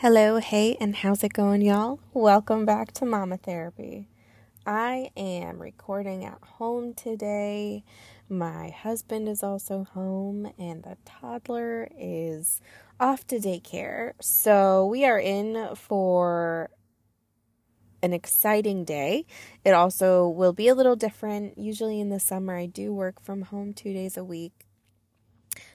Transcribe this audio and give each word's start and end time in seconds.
Hello, 0.00 0.36
hey, 0.36 0.76
and 0.80 0.94
how's 0.94 1.24
it 1.24 1.32
going, 1.32 1.60
y'all? 1.60 1.98
Welcome 2.12 2.64
back 2.64 2.92
to 2.92 3.04
Mama 3.04 3.36
Therapy. 3.36 4.08
I 4.64 5.10
am 5.16 5.60
recording 5.60 6.24
at 6.24 6.38
home 6.40 6.94
today. 6.94 7.82
My 8.28 8.70
husband 8.70 9.28
is 9.28 9.42
also 9.42 9.88
home, 9.92 10.52
and 10.56 10.84
the 10.84 10.98
toddler 11.04 11.88
is 11.98 12.60
off 13.00 13.26
to 13.26 13.40
daycare. 13.40 14.12
So 14.20 14.86
we 14.86 15.04
are 15.04 15.18
in 15.18 15.74
for 15.74 16.70
an 18.00 18.12
exciting 18.12 18.84
day. 18.84 19.26
It 19.64 19.72
also 19.72 20.28
will 20.28 20.52
be 20.52 20.68
a 20.68 20.76
little 20.76 20.94
different. 20.94 21.58
Usually 21.58 21.98
in 21.98 22.10
the 22.10 22.20
summer, 22.20 22.56
I 22.56 22.66
do 22.66 22.92
work 22.94 23.20
from 23.20 23.42
home 23.42 23.72
two 23.72 23.92
days 23.92 24.16
a 24.16 24.22
week. 24.22 24.52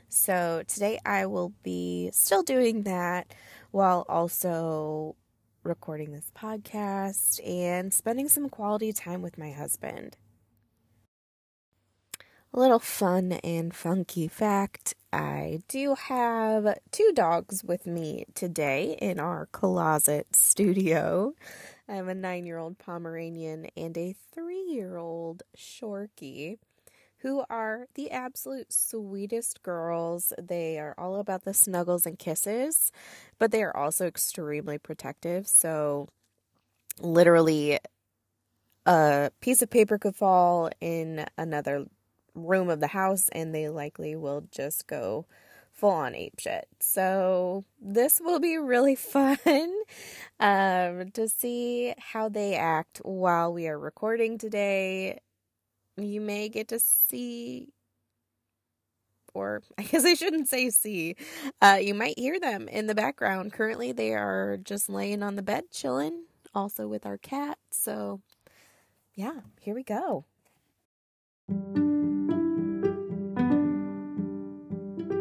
So 0.08 0.64
today 0.66 1.00
I 1.06 1.26
will 1.26 1.54
be 1.64 2.12
still 2.14 2.44
doing 2.44 2.84
that 2.84 3.34
while 3.74 4.06
also 4.08 5.16
recording 5.64 6.12
this 6.12 6.32
podcast 6.38 7.40
and 7.44 7.92
spending 7.92 8.30
some 8.30 8.48
quality 8.48 8.94
time 8.94 9.24
with 9.24 9.36
my 9.36 9.52
husband. 9.52 10.16
A 12.54 12.60
little 12.60 12.78
fun 12.78 13.32
and 13.44 13.74
funky 13.74 14.28
fact 14.28 14.94
I 15.12 15.64
do 15.68 15.96
have 15.96 16.78
two 16.92 17.14
dogs 17.16 17.64
with 17.64 17.88
me 17.88 18.26
today 18.36 18.96
in 19.02 19.20
our 19.20 19.48
closet 19.48 20.36
studio. 20.36 21.34
I 21.90 21.96
have 21.96 22.08
a 22.08 22.14
nine 22.14 22.46
year 22.46 22.60
old 22.60 22.78
Pomeranian 22.78 23.70
and 23.76 23.98
a 23.98 24.16
three 24.32 24.66
year 24.68 24.98
old 24.98 25.42
Shorkie 25.58 26.60
who 27.24 27.44
are 27.50 27.88
the 27.96 28.12
absolute 28.12 28.72
sweetest 28.72 29.64
girls. 29.64 30.34
They 30.42 30.78
are 30.78 30.94
all 30.98 31.16
about 31.16 31.46
the 31.46 31.54
snuggles 31.54 32.06
and 32.06 32.20
kisses, 32.20 32.92
but 33.40 33.52
they 33.52 33.64
are 33.64 33.76
also 33.76 34.06
extremely 34.06 34.78
protective. 34.78 35.48
So, 35.48 36.10
literally, 37.00 37.80
a 38.86 39.32
piece 39.42 39.62
of 39.62 39.70
paper 39.70 39.98
could 39.98 40.16
fall 40.16 40.70
in 40.82 41.26
another 41.38 41.86
room 42.36 42.70
of 42.70 42.80
the 42.82 42.88
house, 42.88 43.30
and 43.32 43.56
they 43.56 43.70
likely 43.70 44.16
will 44.16 44.46
just 44.52 44.88
go 44.88 45.26
full 45.72 45.92
on 45.92 46.16
ape 46.16 46.40
shit. 46.40 46.68
So 46.80 47.66
this 47.82 48.20
will 48.24 48.40
be 48.40 48.58
really 48.58 48.96
fun 48.98 49.38
um, 50.40 51.12
to 51.12 51.28
see 51.30 51.94
how 51.98 52.30
they 52.30 52.56
act 52.56 53.00
while 53.04 53.54
we 53.54 53.68
are 53.68 53.80
recording 53.80 54.38
today 54.38 55.20
you 55.98 56.22
may 56.22 56.50
get 56.50 56.70
to 56.70 56.80
see 56.80 57.70
or 59.34 59.62
I 59.78 59.84
guess 59.84 60.06
I 60.06 60.14
shouldn't 60.14 60.48
say 60.48 60.70
see. 60.70 61.16
Uh, 61.62 61.80
you 61.82 61.94
might 61.94 62.18
hear 62.18 62.40
them 62.40 62.68
in 62.68 62.88
the 62.88 62.96
background. 62.96 63.54
Currently, 63.54 63.92
they 63.92 64.14
are 64.14 64.58
just 64.58 64.90
laying 64.90 65.24
on 65.24 65.36
the 65.36 65.42
bed 65.42 65.66
chilling, 65.72 66.26
also 66.54 66.88
with 66.88 67.06
our 67.06 67.18
cat. 67.18 67.58
So, 67.72 68.22
yeah, 69.16 69.42
here 69.60 69.76
we 69.76 69.84
go. 69.84 70.26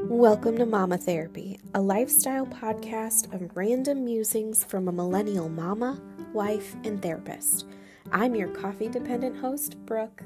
Welcome 0.08 0.58
to 0.58 0.66
Mama 0.66 0.98
Therapy, 0.98 1.58
a 1.74 1.80
lifestyle 1.80 2.46
podcast 2.46 3.32
of 3.34 3.56
random 3.56 4.04
musings 4.04 4.62
from 4.62 4.88
a 4.88 4.92
millennial 4.92 5.48
mama, 5.48 6.00
wife, 6.32 6.76
and 6.84 7.00
therapist. 7.02 7.66
I'm 8.12 8.34
your 8.34 8.48
coffee 8.48 8.88
dependent 8.88 9.38
host, 9.38 9.78
Brooke 9.86 10.22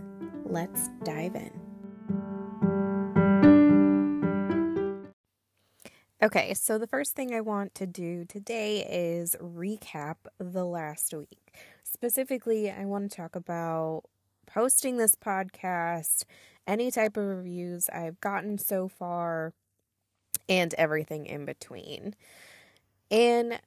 let's 0.51 0.89
dive 1.05 1.35
in. 1.35 1.51
Okay, 6.23 6.55
so 6.55 6.79
the 6.79 6.87
first 6.87 7.15
thing 7.15 7.35
I 7.35 7.43
want 7.43 7.75
to 7.75 7.87
do 7.87 8.25
today 8.25 8.87
is 8.89 9.37
recap 9.39 10.17
the 10.39 10.65
last 10.65 11.13
week. 11.13 11.53
Specifically, 11.85 12.71
I 12.71 12.87
want 12.87 13.11
to 13.11 13.17
talk 13.17 13.37
about 13.37 14.05
posting 14.47 14.97
this 14.97 15.15
podcast, 15.15 16.25
any 16.67 16.91
type 16.91 17.17
of 17.17 17.27
reviews 17.27 17.89
I've 17.91 18.21
gotten 18.21 18.57
so 18.57 18.89
far, 18.89 19.53
and 20.49 20.73
everything 20.75 21.27
in 21.27 21.45
between. 21.45 22.15
And 23.11 23.61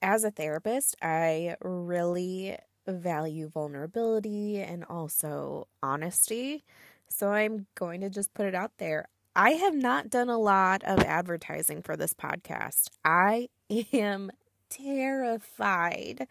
as 0.00 0.24
a 0.24 0.30
therapist, 0.30 0.96
I 1.02 1.56
really 1.60 2.56
value 2.86 3.48
vulnerability 3.48 4.60
and 4.60 4.84
also 4.84 5.68
honesty. 5.82 6.64
So 7.08 7.30
I'm 7.32 7.66
going 7.74 8.00
to 8.00 8.10
just 8.10 8.34
put 8.34 8.46
it 8.46 8.54
out 8.54 8.72
there. 8.78 9.08
I 9.34 9.50
have 9.50 9.74
not 9.74 10.10
done 10.10 10.28
a 10.28 10.38
lot 10.38 10.82
of 10.84 11.00
advertising 11.00 11.82
for 11.82 11.96
this 11.96 12.14
podcast. 12.14 12.88
I 13.04 13.48
am 13.92 14.30
terrified 14.68 16.26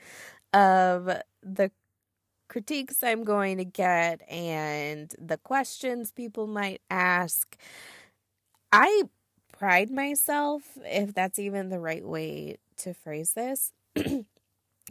of 0.54 1.10
the 1.42 1.72
critiques 2.48 3.02
I'm 3.02 3.24
going 3.24 3.58
to 3.58 3.66
get 3.66 4.22
and 4.30 5.14
the 5.18 5.38
questions 5.38 6.12
people 6.12 6.48
might 6.48 6.82
ask. 6.90 7.58
I 8.74 9.04
pride 9.58 9.90
myself, 9.90 10.64
if 10.84 11.14
that's 11.14 11.40
even 11.40 11.70
the 11.70 11.80
right 11.80 12.06
way 12.06 12.58
to 12.78 12.94
phrase 12.94 13.34
this, 13.34 13.72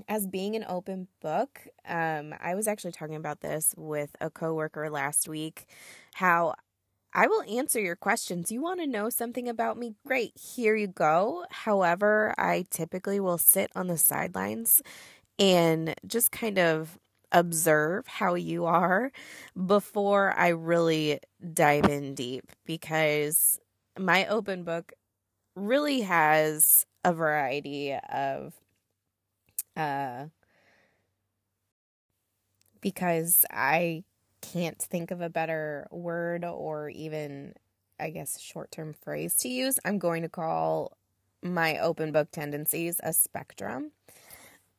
as 0.09 0.27
being 0.27 0.56
an 0.56 0.65
open 0.69 1.09
book, 1.21 1.67
um, 1.87 2.34
I 2.41 2.55
was 2.55 2.69
actually 2.69 2.93
talking 2.93 3.17
about 3.17 3.41
this 3.41 3.75
with 3.77 4.15
a 4.21 4.31
coworker 4.31 4.91
last 4.91 5.28
week. 5.28 5.67
How 6.15 6.55
I 7.12 7.27
will 7.27 7.43
answer 7.43 7.81
your 7.81 7.97
questions. 7.97 8.53
You 8.53 8.62
want 8.62 8.81
to 8.81 8.87
know 8.87 9.11
something 9.11 9.49
about 9.49 9.77
me? 9.77 9.95
Great, 10.06 10.33
here 10.39 10.77
you 10.77 10.87
go. 10.87 11.45
However, 11.51 12.34
I 12.39 12.67
typically 12.71 13.19
will 13.19 13.39
sit 13.39 13.71
on 13.75 13.89
the 13.89 13.99
sidelines 13.99 14.81
and 15.39 15.95
just 16.07 16.31
kind 16.31 16.59
of 16.59 16.99
observe 17.33 18.07
how 18.07 18.34
you 18.34 18.65
are 18.65 19.12
before 19.67 20.33
I 20.37 20.49
really 20.49 21.21
dive 21.53 21.87
in 21.87 22.15
deep 22.15 22.51
because 22.65 23.59
my 23.99 24.27
open 24.27 24.65
book 24.65 24.93
really 25.57 26.03
has 26.03 26.87
a 27.05 27.12
variety 27.12 27.95
of 28.12 28.55
uh, 29.81 30.29
because 32.81 33.45
I 33.51 34.05
can't 34.41 34.79
think 34.79 35.11
of 35.11 35.21
a 35.21 35.29
better 35.31 35.87
word 35.91 36.45
or 36.45 36.89
even, 36.91 37.55
I 37.99 38.11
guess, 38.11 38.41
short 38.41 38.71
term 38.71 38.95
phrase 38.95 39.37
to 39.39 39.49
use. 39.49 39.79
I'm 39.85 39.99
going 39.99 40.23
to 40.23 40.29
call 40.29 40.97
my 41.43 41.79
open 41.79 42.13
book 42.13 42.31
tendencies 42.33 43.01
a 43.03 43.13
spectrum. 43.13 43.93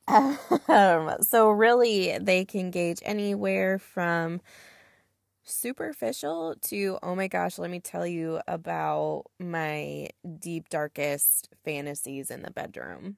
Um, 0.67 1.15
so, 1.21 1.49
really, 1.49 2.17
they 2.19 2.45
can 2.45 2.71
gauge 2.71 2.99
anywhere 3.03 3.79
from 3.79 4.41
superficial 5.43 6.55
to, 6.61 6.97
oh 7.03 7.15
my 7.15 7.27
gosh, 7.27 7.57
let 7.59 7.69
me 7.71 7.79
tell 7.79 8.05
you 8.05 8.39
about 8.47 9.25
my 9.39 10.09
deep, 10.39 10.69
darkest 10.69 11.49
fantasies 11.63 12.31
in 12.31 12.43
the 12.43 12.51
bedroom. 12.51 13.17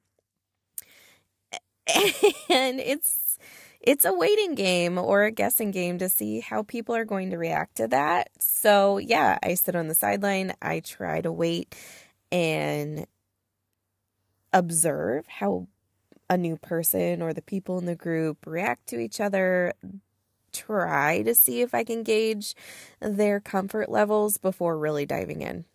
and 2.48 2.80
it's 2.80 3.38
it's 3.80 4.06
a 4.06 4.14
waiting 4.14 4.54
game 4.54 4.96
or 4.96 5.24
a 5.24 5.30
guessing 5.30 5.70
game 5.70 5.98
to 5.98 6.08
see 6.08 6.40
how 6.40 6.62
people 6.62 6.94
are 6.94 7.04
going 7.04 7.30
to 7.30 7.36
react 7.36 7.76
to 7.76 7.88
that. 7.88 8.30
So, 8.38 8.96
yeah, 8.96 9.38
I 9.42 9.54
sit 9.54 9.76
on 9.76 9.88
the 9.88 9.94
sideline, 9.94 10.54
I 10.62 10.80
try 10.80 11.20
to 11.20 11.30
wait 11.30 11.76
and 12.32 13.06
observe 14.54 15.26
how 15.26 15.66
a 16.30 16.38
new 16.38 16.56
person 16.56 17.20
or 17.20 17.34
the 17.34 17.42
people 17.42 17.76
in 17.78 17.84
the 17.84 17.94
group 17.94 18.46
react 18.46 18.86
to 18.88 18.98
each 18.98 19.20
other. 19.20 19.74
Try 20.52 21.22
to 21.22 21.34
see 21.34 21.60
if 21.60 21.74
I 21.74 21.84
can 21.84 22.04
gauge 22.04 22.54
their 23.00 23.38
comfort 23.40 23.90
levels 23.90 24.38
before 24.38 24.78
really 24.78 25.04
diving 25.04 25.42
in. 25.42 25.66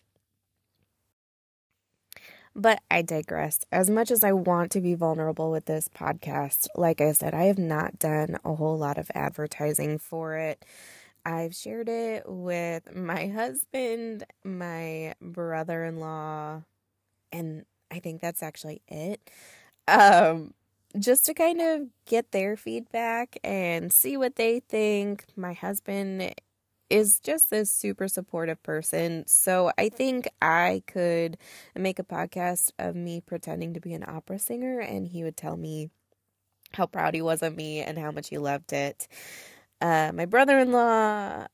But 2.56 2.82
I 2.90 3.02
digress. 3.02 3.60
As 3.72 3.90
much 3.90 4.12
as 4.12 4.24
I 4.24 4.32
want 4.34 4.72
to 4.72 4.82
be 4.82 4.96
vulnerable 4.96 5.52
with 5.52 5.66
this 5.66 5.88
podcast, 5.88 6.68
like 6.76 7.00
I 7.00 7.12
said, 7.14 7.34
I 7.34 7.44
have 7.44 7.58
not 7.60 8.00
done 8.00 8.38
a 8.44 8.56
whole 8.56 8.78
lot 8.78 8.98
of 8.98 9.10
advertising 9.14 9.98
for 10.00 10.36
it. 10.36 10.66
I've 11.26 11.56
shared 11.56 11.90
it 11.90 12.24
with 12.28 12.94
my 12.96 13.28
husband, 13.28 14.24
my 14.44 15.14
brother 15.22 15.84
in 15.86 16.00
law, 16.00 16.64
and 17.32 17.66
I 17.92 18.00
think 18.00 18.22
that's 18.22 18.44
actually 18.44 18.82
it. 18.88 19.30
Um, 19.88 20.54
just 20.98 21.26
to 21.28 21.34
kind 21.34 21.62
of 21.62 21.82
get 22.06 22.32
their 22.32 22.58
feedback 22.58 23.38
and 23.44 23.94
see 23.94 24.18
what 24.18 24.36
they 24.38 24.60
think. 24.62 25.26
My 25.36 25.54
husband 25.54 26.34
is 26.90 27.20
just 27.20 27.50
this 27.50 27.70
super 27.70 28.08
supportive 28.08 28.62
person. 28.64 29.26
So 29.28 29.72
I 29.78 29.90
think 29.90 30.28
I 30.42 30.84
could 30.88 31.38
make 31.76 32.00
a 32.00 32.04
podcast 32.04 32.72
of 32.80 32.96
me 32.96 33.22
pretending 33.22 33.74
to 33.74 33.80
be 33.80 33.94
an 33.94 34.04
opera 34.08 34.40
singer 34.40 34.80
and 34.80 35.08
he 35.08 35.24
would 35.24 35.38
tell 35.38 35.58
me 35.58 35.90
how 36.74 36.86
proud 36.86 37.16
he 37.16 37.22
was 37.22 37.42
of 37.42 37.56
me 37.56 37.80
and 37.82 37.98
how 37.98 38.12
much 38.12 38.30
he 38.30 38.38
loved 38.38 38.74
it. 38.74 39.08
Uh, 39.82 40.12
my 40.14 40.26
brother 40.26 40.60
in 40.60 40.72
law 40.72 41.48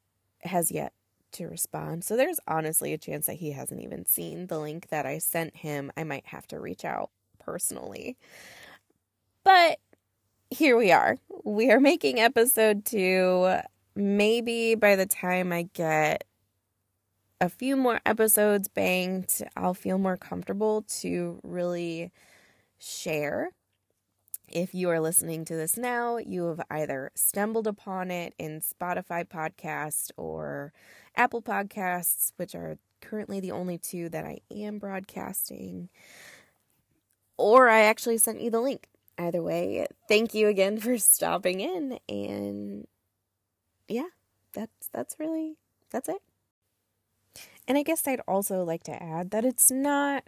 has 0.44 0.72
yet 0.72 0.94
to 1.34 1.48
respond. 1.48 2.04
So 2.04 2.16
there's 2.16 2.40
honestly 2.48 2.94
a 2.94 2.98
chance 2.98 3.28
that 3.28 3.36
he 3.36 3.52
hasn't 3.52 3.82
even 3.82 4.06
seen 4.06 4.48
the 4.48 4.60
link 4.60 4.88
that 4.90 5.06
I 5.06 5.18
sent 5.20 5.58
him. 5.58 5.92
I 5.96 6.04
might 6.04 6.28
have 6.28 6.48
to 6.48 6.60
reach 6.60 6.86
out 6.86 7.12
personally. 7.40 8.18
But 9.44 9.80
here 10.50 10.78
we 10.78 10.92
are. 10.92 11.18
We 11.44 11.72
are 11.72 11.80
making 11.80 12.20
episode 12.20 12.86
two. 12.86 13.60
Maybe 13.96 14.76
by 14.76 14.96
the 14.96 15.06
time 15.06 15.54
I 15.54 15.70
get 15.74 16.26
a 17.40 17.50
few 17.50 17.78
more 17.78 18.02
episodes 18.06 18.68
banked, 18.68 19.42
I'll 19.56 19.74
feel 19.74 19.98
more 19.98 20.18
comfortable 20.18 20.84
to 21.00 21.40
really 21.44 22.12
share. 22.78 23.52
If 24.48 24.76
you 24.76 24.90
are 24.90 25.00
listening 25.00 25.46
to 25.46 25.56
this 25.56 25.78
now, 25.78 26.18
you 26.18 26.46
have 26.46 26.62
either 26.70 27.12
stumbled 27.16 27.68
upon 27.68 28.12
it 28.12 28.34
in 28.38 28.62
Spotify 28.62 29.26
podcast 29.28 30.12
or 30.18 30.72
Apple 31.16 31.42
Podcasts, 31.42 32.32
which 32.36 32.54
are 32.54 32.78
currently 33.02 33.40
the 33.40 33.52
only 33.52 33.78
two 33.78 34.10
that 34.10 34.26
I 34.26 34.40
am 34.52 34.78
broadcasting, 34.78 35.90
or 37.38 37.70
I 37.70 37.82
actually 37.82 38.18
sent 38.18 38.42
you 38.42 38.52
the 38.52 38.62
link. 38.62 38.88
Either 39.18 39.42
way, 39.42 39.88
thank 40.08 40.34
you 40.34 40.48
again 40.48 40.78
for 40.80 40.98
stopping 40.98 41.62
in 41.62 42.00
and 42.10 42.86
yeah, 43.88 44.10
that's 44.54 44.90
that's 44.92 45.16
really 45.20 45.58
that's 45.92 46.10
it. 46.10 46.22
And 47.68 47.78
I 47.78 47.84
guess 47.84 48.08
I'd 48.08 48.22
also 48.28 48.64
like 48.64 48.84
to 48.84 49.04
add 49.04 49.32
that 49.32 49.46
it's 49.46 49.72
not 49.72 50.24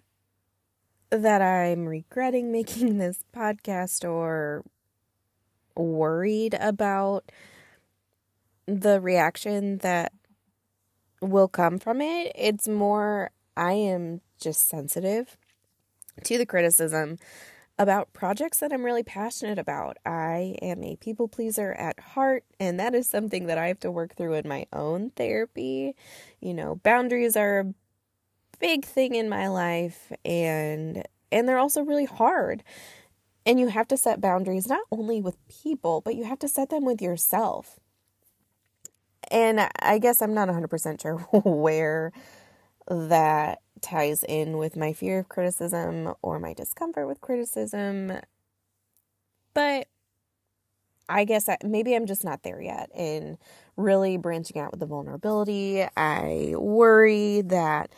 that 1.10 1.42
I'm 1.42 1.86
regretting 1.86 2.52
making 2.52 2.98
this 2.98 3.24
podcast 3.36 4.08
or 4.08 4.64
worried 5.76 6.56
about 6.60 7.32
the 8.66 9.00
reaction 9.00 9.78
that 9.80 10.12
will 11.22 11.48
come 11.48 11.80
from 11.80 12.02
it. 12.02 12.32
It's 12.36 12.68
more, 12.68 13.32
I 13.56 13.74
am 13.74 14.22
just 14.40 14.68
sensitive 14.68 15.38
to 16.24 16.38
the 16.38 16.46
criticism 16.46 17.18
about 17.80 18.14
projects 18.14 18.60
that 18.60 18.74
I'm 18.74 18.84
really 18.84 19.04
passionate 19.04 19.60
about. 19.60 19.98
I 20.06 20.56
am 20.62 20.84
a 20.84 20.96
people 20.96 21.28
pleaser 21.28 21.74
at 21.74 22.00
heart, 22.00 22.44
and 22.60 22.80
that 22.80 22.96
is 22.96 23.10
something 23.10 23.46
that 23.48 23.58
I 23.58 23.68
have 23.68 23.80
to 23.82 23.92
work 23.92 24.16
through 24.16 24.34
in 24.34 24.48
my 24.48 24.66
own 24.74 25.12
therapy. 25.12 25.96
You 26.42 26.54
know, 26.54 26.76
boundaries 26.76 27.36
are 27.36 27.60
a 27.60 27.74
big 28.60 28.86
thing 28.86 29.16
in 29.16 29.30
my 29.30 29.48
life 29.48 30.12
and 30.26 31.04
and 31.32 31.48
they're 31.48 31.58
also 31.58 31.82
really 31.82 32.06
hard. 32.06 32.64
And 33.46 33.60
you 33.60 33.68
have 33.68 33.88
to 33.90 33.98
set 33.98 34.22
boundaries 34.22 34.68
not 34.68 34.82
only 34.92 35.22
with 35.22 35.38
people, 35.48 36.02
but 36.02 36.16
you 36.16 36.26
have 36.26 36.40
to 36.40 36.48
set 36.48 36.70
them 36.70 36.86
with 36.86 37.02
yourself. 37.02 37.80
And 39.30 39.70
I 39.80 40.00
guess 40.00 40.22
I'm 40.22 40.34
not 40.34 40.50
100% 40.50 41.02
sure 41.02 41.16
where 41.32 42.12
that 42.88 43.60
ties 43.82 44.24
in 44.24 44.58
with 44.58 44.76
my 44.76 44.94
fear 44.94 45.20
of 45.20 45.30
criticism 45.30 46.14
or 46.22 46.40
my 46.40 46.54
discomfort 46.54 47.08
with 47.08 47.22
criticism. 47.22 48.14
But 49.54 49.88
I 51.10 51.24
guess 51.24 51.48
I, 51.48 51.58
maybe 51.64 51.96
I'm 51.96 52.06
just 52.06 52.24
not 52.24 52.44
there 52.44 52.62
yet 52.62 52.90
in 52.96 53.38
really 53.76 54.18
branching 54.18 54.60
out 54.62 54.72
with 54.72 54.80
the 54.80 54.86
vulnerability. 54.86 55.86
I 55.96 56.54
worry 56.58 57.42
that 57.42 57.92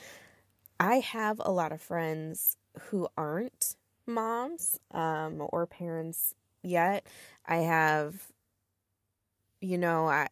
I 0.79 0.99
have 0.99 1.41
a 1.43 1.51
lot 1.51 1.71
of 1.71 1.81
friends 1.81 2.57
who 2.79 3.07
aren't 3.17 3.75
moms 4.05 4.79
um, 4.91 5.41
or 5.49 5.65
parents 5.65 6.35
yet. 6.61 7.05
I 7.45 7.57
have, 7.57 8.31
you 9.59 9.77
know, 9.77 10.07
I, 10.07 10.27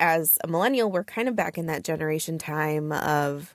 as 0.00 0.38
a 0.42 0.48
millennial, 0.48 0.90
we're 0.90 1.04
kind 1.04 1.28
of 1.28 1.36
back 1.36 1.58
in 1.58 1.66
that 1.66 1.84
generation 1.84 2.38
time 2.38 2.92
of 2.92 3.54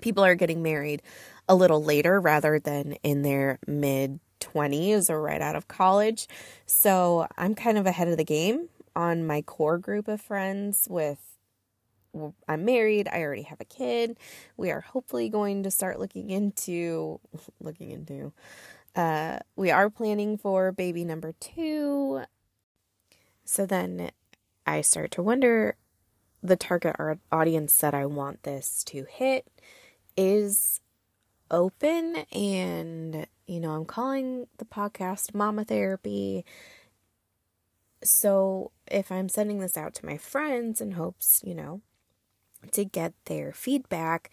people 0.00 0.24
are 0.24 0.34
getting 0.34 0.62
married 0.62 1.02
a 1.48 1.54
little 1.54 1.82
later 1.82 2.20
rather 2.20 2.58
than 2.58 2.92
in 3.02 3.22
their 3.22 3.58
mid 3.66 4.20
20s 4.40 5.10
or 5.10 5.20
right 5.20 5.40
out 5.40 5.56
of 5.56 5.68
college. 5.68 6.28
So 6.66 7.26
I'm 7.36 7.54
kind 7.54 7.78
of 7.78 7.86
ahead 7.86 8.08
of 8.08 8.16
the 8.16 8.24
game 8.24 8.68
on 8.94 9.26
my 9.26 9.42
core 9.42 9.78
group 9.78 10.08
of 10.08 10.20
friends 10.20 10.86
with 10.90 11.18
I'm 12.48 12.64
married, 12.64 13.06
I 13.12 13.20
already 13.20 13.42
have 13.42 13.60
a 13.60 13.66
kid. 13.66 14.16
We 14.56 14.70
are 14.70 14.80
hopefully 14.80 15.28
going 15.28 15.62
to 15.62 15.70
start 15.70 16.00
looking 16.00 16.30
into 16.30 17.20
looking 17.60 17.90
into 17.90 18.32
uh 18.96 19.38
we 19.56 19.70
are 19.70 19.90
planning 19.90 20.36
for 20.38 20.72
baby 20.72 21.04
number 21.04 21.32
2. 21.40 22.22
So 23.44 23.66
then 23.66 24.10
I 24.66 24.80
start 24.80 25.10
to 25.12 25.22
wonder 25.22 25.76
the 26.42 26.56
target 26.56 26.96
audience 27.32 27.76
that 27.78 27.94
I 27.94 28.06
want 28.06 28.42
this 28.42 28.84
to 28.84 29.06
hit 29.08 29.46
is 30.16 30.80
open 31.50 32.16
and 32.32 33.26
you 33.48 33.60
know, 33.60 33.72
I'm 33.72 33.86
calling 33.86 34.46
the 34.58 34.66
podcast 34.66 35.34
Mama 35.34 35.64
Therapy. 35.64 36.44
So, 38.04 38.70
if 38.86 39.10
I'm 39.10 39.28
sending 39.28 39.58
this 39.58 39.76
out 39.76 39.94
to 39.94 40.06
my 40.06 40.18
friends 40.18 40.80
in 40.82 40.92
hopes, 40.92 41.40
you 41.44 41.54
know, 41.54 41.80
to 42.72 42.84
get 42.84 43.14
their 43.24 43.52
feedback, 43.52 44.30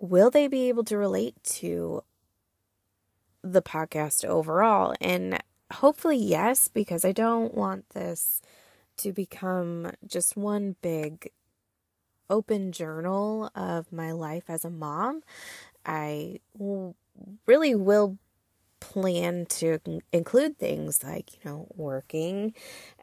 will 0.00 0.30
they 0.30 0.48
be 0.48 0.68
able 0.68 0.82
to 0.84 0.96
relate 0.96 1.36
to 1.44 2.02
the 3.42 3.62
podcast 3.62 4.24
overall? 4.24 4.94
And 5.00 5.38
hopefully, 5.74 6.16
yes, 6.16 6.68
because 6.68 7.04
I 7.04 7.12
don't 7.12 7.54
want 7.54 7.90
this 7.90 8.40
to 8.98 9.12
become 9.12 9.92
just 10.06 10.36
one 10.36 10.76
big 10.82 11.30
open 12.30 12.72
journal 12.72 13.50
of 13.54 13.92
my 13.92 14.12
life 14.12 14.44
as 14.48 14.64
a 14.64 14.70
mom. 14.70 15.22
I 15.84 16.40
really 17.46 17.74
will 17.74 18.18
plan 18.80 19.46
to 19.46 19.78
include 20.12 20.58
things 20.58 21.02
like, 21.02 21.32
you 21.32 21.40
know, 21.44 21.66
working 21.74 22.54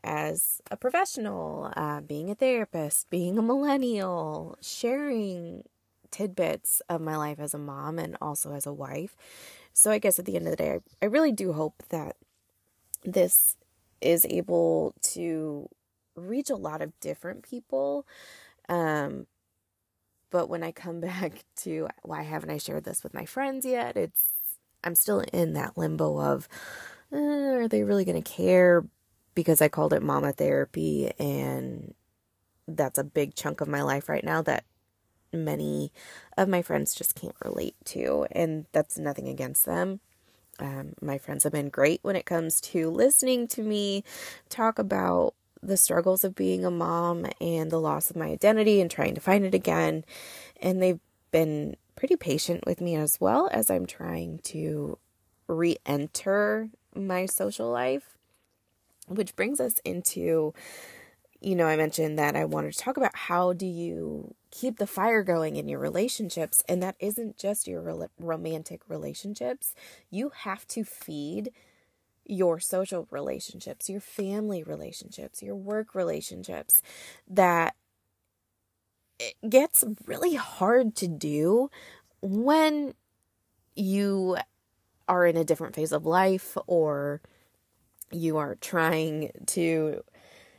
as 0.04 0.62
a 0.72 0.78
professional, 0.78 1.74
uh, 1.76 2.02
being 2.02 2.30
a 2.30 2.36
therapist, 2.36 3.10
being 3.10 3.38
a 3.38 3.42
millennial, 3.42 4.58
sharing 4.62 5.64
tidbits 6.12 6.82
of 6.88 7.02
my 7.02 7.18
life 7.18 7.40
as 7.40 7.54
a 7.54 7.58
mom 7.58 8.00
and 8.00 8.16
also 8.22 8.54
as 8.54 8.66
a 8.66 8.74
wife. 8.74 9.16
So 9.74 9.92
I 9.92 10.00
guess 10.00 10.18
at 10.18 10.26
the 10.26 10.36
end 10.36 10.48
of 10.48 10.52
the 10.52 10.58
day, 10.58 10.72
I, 10.72 10.80
I 11.02 11.06
really 11.08 11.34
do 11.34 11.52
hope 11.54 11.84
that 11.90 12.16
this 13.04 13.58
is 14.02 14.26
able 14.30 14.94
to 15.02 15.70
reach 16.16 16.50
a 16.50 16.56
lot 16.56 16.82
of 16.82 16.98
different 17.00 17.44
people. 17.44 18.06
Um, 18.70 19.28
but 20.30 20.50
when 20.50 20.64
I 20.64 20.72
come 20.72 21.00
back 21.02 21.44
to 21.58 21.88
why 22.04 22.24
haven't 22.24 22.52
I 22.52 22.58
shared 22.58 22.84
this 22.84 23.04
with 23.04 23.14
my 23.14 23.26
friends 23.26 23.66
yet? 23.66 23.96
It's 23.96 24.22
I'm 24.84 24.96
still 24.96 25.22
in 25.34 25.54
that 25.54 25.78
limbo 25.78 26.20
of 26.20 26.48
uh, 27.12 27.18
are 27.18 27.68
they 27.68 27.84
really 27.84 28.06
going 28.06 28.22
to 28.22 28.30
care 28.30 28.86
because 29.34 29.62
I 29.62 29.68
called 29.68 29.94
it 29.94 30.04
mama 30.04 30.32
therapy 30.32 31.12
and 31.20 31.94
that's 32.68 32.98
a 32.98 33.04
big 33.04 33.36
chunk 33.36 33.62
of 33.62 33.68
my 33.68 33.82
life 33.82 34.10
right 34.10 34.24
now 34.24 34.42
that 34.44 34.64
many 35.34 35.92
of 36.38 36.48
my 36.48 36.62
friends 36.62 36.96
just 36.96 37.16
can't 37.16 37.36
relate 37.44 37.76
to 37.86 38.28
and 38.32 38.66
that's 38.72 38.98
nothing 38.98 39.28
against 39.28 39.66
them. 39.66 40.00
Um, 40.58 40.94
my 41.02 41.18
friends 41.18 41.44
have 41.44 41.52
been 41.52 41.70
great 41.70 42.00
when 42.02 42.16
it 42.16 42.26
comes 42.26 42.62
to 42.62 42.90
listening 42.90 43.48
to 43.50 43.62
me 43.62 44.04
talk 44.50 44.80
about 44.80 45.34
the 45.68 45.78
struggles 45.78 46.24
of 46.24 46.36
being 46.36 46.66
a 46.66 46.72
mom 46.72 47.26
and 47.42 47.72
the 47.72 47.80
loss 47.80 48.10
of 48.10 48.16
my 48.16 48.28
identity 48.28 48.82
and 48.82 48.90
trying 48.90 49.16
to 49.16 49.22
find 49.22 49.46
it 49.46 49.54
again. 49.54 50.04
And 50.62 50.82
they've 50.82 51.00
been 51.32 51.76
pretty 51.96 52.16
patient 52.16 52.66
with 52.66 52.82
me 52.82 52.96
as 52.96 53.20
well 53.20 53.50
as 53.52 53.70
I'm 53.70 53.86
trying 53.86 54.40
to 54.40 54.98
re 55.48 55.78
enter 55.86 56.70
my 56.96 57.26
social 57.26 57.70
life. 57.70 58.18
Which 59.08 59.36
brings 59.36 59.60
us 59.60 59.76
into, 59.86 60.54
you 61.40 61.56
know, 61.56 61.68
I 61.68 61.78
mentioned 61.78 62.18
that 62.18 62.36
I 62.36 62.46
wanted 62.46 62.74
to 62.74 62.80
talk 62.80 62.98
about 62.98 63.16
how 63.16 63.54
do 63.54 63.68
you 63.68 64.34
keep 64.50 64.80
the 64.80 64.88
fire 64.88 65.22
going 65.22 65.58
in 65.58 65.68
your 65.68 65.80
relationships. 65.80 66.64
And 66.68 66.82
that 66.82 66.96
isn't 67.00 67.38
just 67.38 67.68
your 67.68 68.10
romantic 68.18 68.82
relationships, 68.88 69.76
you 70.10 70.32
have 70.44 70.68
to 70.70 70.84
feed 70.84 71.52
your 72.26 72.60
social 72.60 73.08
relationships, 73.12 73.90
your 73.90 74.02
family 74.02 74.64
relationships, 74.64 75.42
your 75.42 75.56
work 75.56 75.96
relationships 75.96 76.82
that 77.28 77.76
it 79.20 79.36
gets 79.48 79.84
really 80.06 80.36
hard 80.36 80.96
to 80.96 81.08
do 81.08 81.70
when 82.22 82.94
you 83.76 84.38
are 85.08 85.26
in 85.26 85.38
a 85.38 85.44
different 85.44 85.76
phase 85.76 85.92
of 85.92 86.06
life 86.06 86.58
or 86.68 87.22
you 88.12 88.38
are 88.38 88.56
trying 88.56 89.32
to 89.46 90.04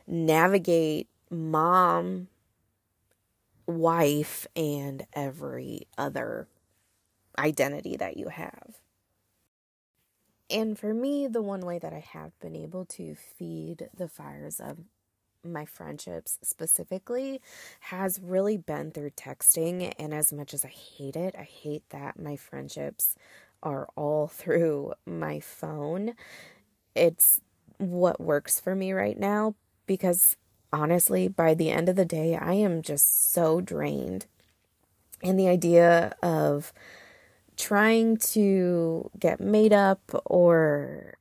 navigate 0.07 1.07
mom, 1.29 2.27
wife, 3.65 4.47
and 4.55 5.05
every 5.13 5.87
other 5.97 6.47
identity 7.37 7.97
that 7.97 8.17
you 8.17 8.29
have. 8.29 8.75
And 10.49 10.77
for 10.79 10.93
me, 10.93 11.27
the 11.27 11.41
one 11.41 11.61
way 11.61 11.79
that 11.79 11.93
I 11.93 11.99
have 12.13 12.37
been 12.39 12.55
able 12.55 12.85
to 12.85 13.15
feed 13.15 13.89
the 13.95 14.07
fires 14.07 14.59
of 14.59 14.77
my 15.43 15.65
friendships 15.65 16.39
specifically 16.41 17.41
has 17.81 18.19
really 18.21 18.57
been 18.57 18.91
through 18.91 19.11
texting. 19.11 19.93
And 19.99 20.13
as 20.13 20.31
much 20.31 20.53
as 20.53 20.63
I 20.63 20.69
hate 20.69 21.15
it, 21.15 21.35
I 21.37 21.43
hate 21.43 21.83
that 21.89 22.19
my 22.19 22.35
friendships 22.35 23.15
are 23.61 23.87
all 23.95 24.27
through 24.33 24.93
my 25.05 25.39
phone. 25.39 26.13
It's 26.95 27.41
what 27.77 28.19
works 28.19 28.59
for 28.59 28.75
me 28.75 28.93
right 28.93 29.19
now 29.19 29.55
because 29.85 30.35
honestly, 30.73 31.27
by 31.27 31.53
the 31.53 31.69
end 31.71 31.89
of 31.89 31.95
the 31.95 32.05
day, 32.05 32.35
I 32.35 32.53
am 32.53 32.81
just 32.81 33.31
so 33.33 33.61
drained. 33.61 34.25
And 35.23 35.39
the 35.39 35.47
idea 35.47 36.15
of 36.21 36.73
trying 37.57 38.17
to 38.17 39.09
get 39.19 39.39
made 39.39 39.73
up 39.73 40.01
or 40.25 41.17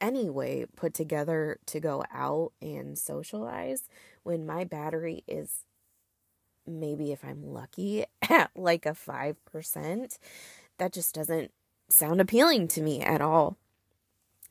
anyway 0.00 0.64
put 0.76 0.94
together 0.94 1.58
to 1.66 1.80
go 1.80 2.04
out 2.12 2.52
and 2.62 2.96
socialize 2.96 3.88
when 4.22 4.46
my 4.46 4.64
battery 4.64 5.24
is 5.26 5.64
maybe 6.66 7.12
if 7.12 7.24
I'm 7.24 7.52
lucky 7.52 8.04
at 8.28 8.50
like 8.54 8.86
a 8.86 8.90
5%, 8.90 10.18
that 10.78 10.92
just 10.92 11.14
doesn't 11.14 11.50
sound 11.88 12.20
appealing 12.20 12.68
to 12.68 12.82
me 12.82 13.00
at 13.00 13.20
all. 13.20 13.56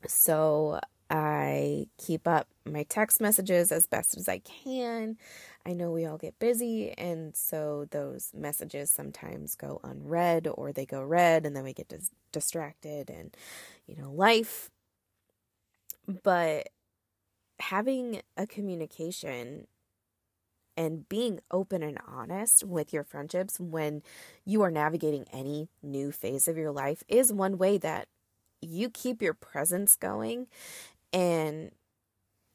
So 0.07 0.79
I 1.09 1.87
keep 1.97 2.27
up 2.27 2.47
my 2.65 2.83
text 2.83 3.21
messages 3.21 3.71
as 3.71 3.87
best 3.87 4.17
as 4.17 4.27
I 4.27 4.39
can. 4.39 5.17
I 5.65 5.73
know 5.73 5.91
we 5.91 6.05
all 6.05 6.17
get 6.17 6.37
busy, 6.39 6.91
and 6.97 7.35
so 7.35 7.87
those 7.91 8.31
messages 8.33 8.89
sometimes 8.91 9.55
go 9.55 9.79
unread 9.83 10.47
or 10.47 10.71
they 10.71 10.85
go 10.85 11.03
read, 11.03 11.45
and 11.45 11.55
then 11.55 11.63
we 11.63 11.73
get 11.73 11.89
dis- 11.89 12.11
distracted 12.31 13.09
and, 13.09 13.35
you 13.85 13.95
know, 13.95 14.11
life. 14.11 14.69
But 16.23 16.69
having 17.59 18.21
a 18.37 18.47
communication 18.47 19.67
and 20.75 21.09
being 21.09 21.39
open 21.49 21.81
and 21.81 21.97
honest 22.07 22.63
with 22.63 22.93
your 22.93 23.03
friendships 23.03 23.59
when 23.59 24.03
you 24.45 24.61
are 24.61 24.71
navigating 24.71 25.25
any 25.33 25.69
new 25.81 26.11
phase 26.11 26.47
of 26.47 26.57
your 26.57 26.71
life 26.71 27.03
is 27.07 27.33
one 27.33 27.57
way 27.57 27.77
that 27.77 28.07
you 28.61 28.89
keep 28.89 29.21
your 29.21 29.33
presence 29.33 29.95
going 29.95 30.47
and 31.13 31.71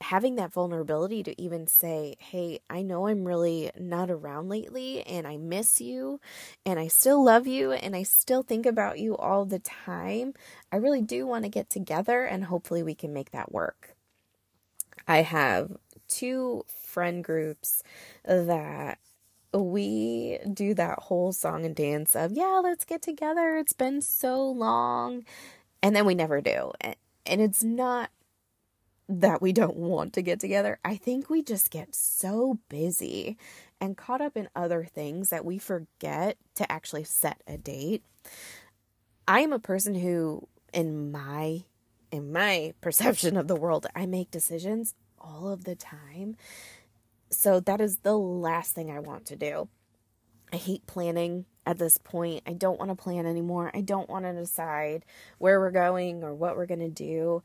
having 0.03 0.35
that 0.35 0.53
vulnerability 0.53 1.23
to 1.23 1.41
even 1.41 1.67
say, 1.67 2.17
Hey, 2.19 2.61
I 2.69 2.83
know 2.83 3.07
I'm 3.07 3.25
really 3.25 3.71
not 3.79 4.11
around 4.11 4.49
lately 4.49 5.03
and 5.03 5.27
I 5.27 5.37
miss 5.37 5.81
you 5.81 6.21
and 6.67 6.79
I 6.79 6.89
still 6.89 7.25
love 7.25 7.47
you 7.47 7.73
and 7.73 7.95
I 7.95 8.03
still 8.03 8.43
think 8.43 8.67
about 8.67 8.99
you 8.99 9.17
all 9.17 9.45
the 9.45 9.61
time. 9.61 10.35
I 10.71 10.77
really 10.77 11.03
do 11.03 11.27
want 11.27 11.45
to 11.45 11.49
get 11.49 11.71
together 11.71 12.25
and 12.25 12.45
hopefully 12.45 12.83
we 12.83 12.95
can 12.95 13.13
make 13.13 13.31
that 13.31 13.53
work. 13.53 13.95
I 15.07 15.23
have 15.23 15.77
two 16.09 16.65
friend 16.67 17.25
groups 17.25 17.83
that 18.25 18.99
we 19.55 20.39
do 20.53 20.75
that 20.75 20.99
whole 21.01 21.33
song 21.33 21.65
and 21.65 21.77
dance 21.77 22.17
of, 22.17 22.33
yeah, 22.33 22.61
let's 22.63 22.85
get 22.85 23.03
together. 23.03 23.57
It's 23.57 23.73
been 23.73 24.01
so 24.01 24.45
long. 24.45 25.25
And 25.83 25.95
then 25.95 26.07
we 26.07 26.15
never 26.15 26.41
do. 26.41 26.73
And 26.81 27.41
it's 27.41 27.63
not 27.63 28.11
that 29.09 29.43
we 29.43 29.53
don't 29.53 29.77
want 29.77 30.13
to 30.15 30.23
get 30.23 30.41
together. 30.41 30.79
I 30.85 30.97
think 30.97 31.29
we 31.29 31.43
just 31.43 31.71
get 31.71 31.95
so 31.95 32.59
busy 32.69 33.37
and 33.81 33.97
caught 33.97 34.21
up 34.21 34.37
in 34.37 34.49
other 34.55 34.85
things 34.85 35.31
that 35.31 35.45
we 35.45 35.59
forget 35.59 36.37
to 36.55 36.71
actually 36.71 37.05
set 37.05 37.43
a 37.47 37.59
date. 37.59 38.05
I 39.27 39.41
am 39.41 39.53
a 39.53 39.59
person 39.59 39.95
who 39.95 40.49
in 40.73 41.13
my 41.13 41.65
in 42.11 42.33
my 42.33 42.75
perception 42.81 43.37
of 43.37 43.49
the 43.49 43.57
world, 43.57 43.87
I 43.95 44.07
make 44.07 44.31
decisions 44.31 44.95
all 45.19 45.49
of 45.49 45.65
the 45.65 45.75
time. 45.75 46.37
So 47.31 47.61
that 47.61 47.81
is 47.81 47.99
the 47.99 48.17
last 48.17 48.75
thing 48.75 48.91
I 48.91 48.99
want 48.99 49.27
to 49.27 49.37
do. 49.37 49.69
I 50.53 50.57
hate 50.57 50.87
planning 50.87 51.47
at 51.65 51.79
this 51.79 51.97
point. 51.97 52.43
I 52.47 52.53
don't 52.53 52.79
want 52.79 52.91
to 52.91 52.95
plan 52.95 53.25
anymore. 53.25 53.71
I 53.73 53.81
don't 53.81 54.11
want 54.11 54.27
to 54.27 54.35
decide 54.35 55.07
where 55.39 55.59
we're 55.59 55.71
going 55.71 56.23
or 56.23 56.35
what 56.35 56.57
we're 56.57 56.67
going 56.67 56.81
to 56.81 56.91
do. 56.91 57.43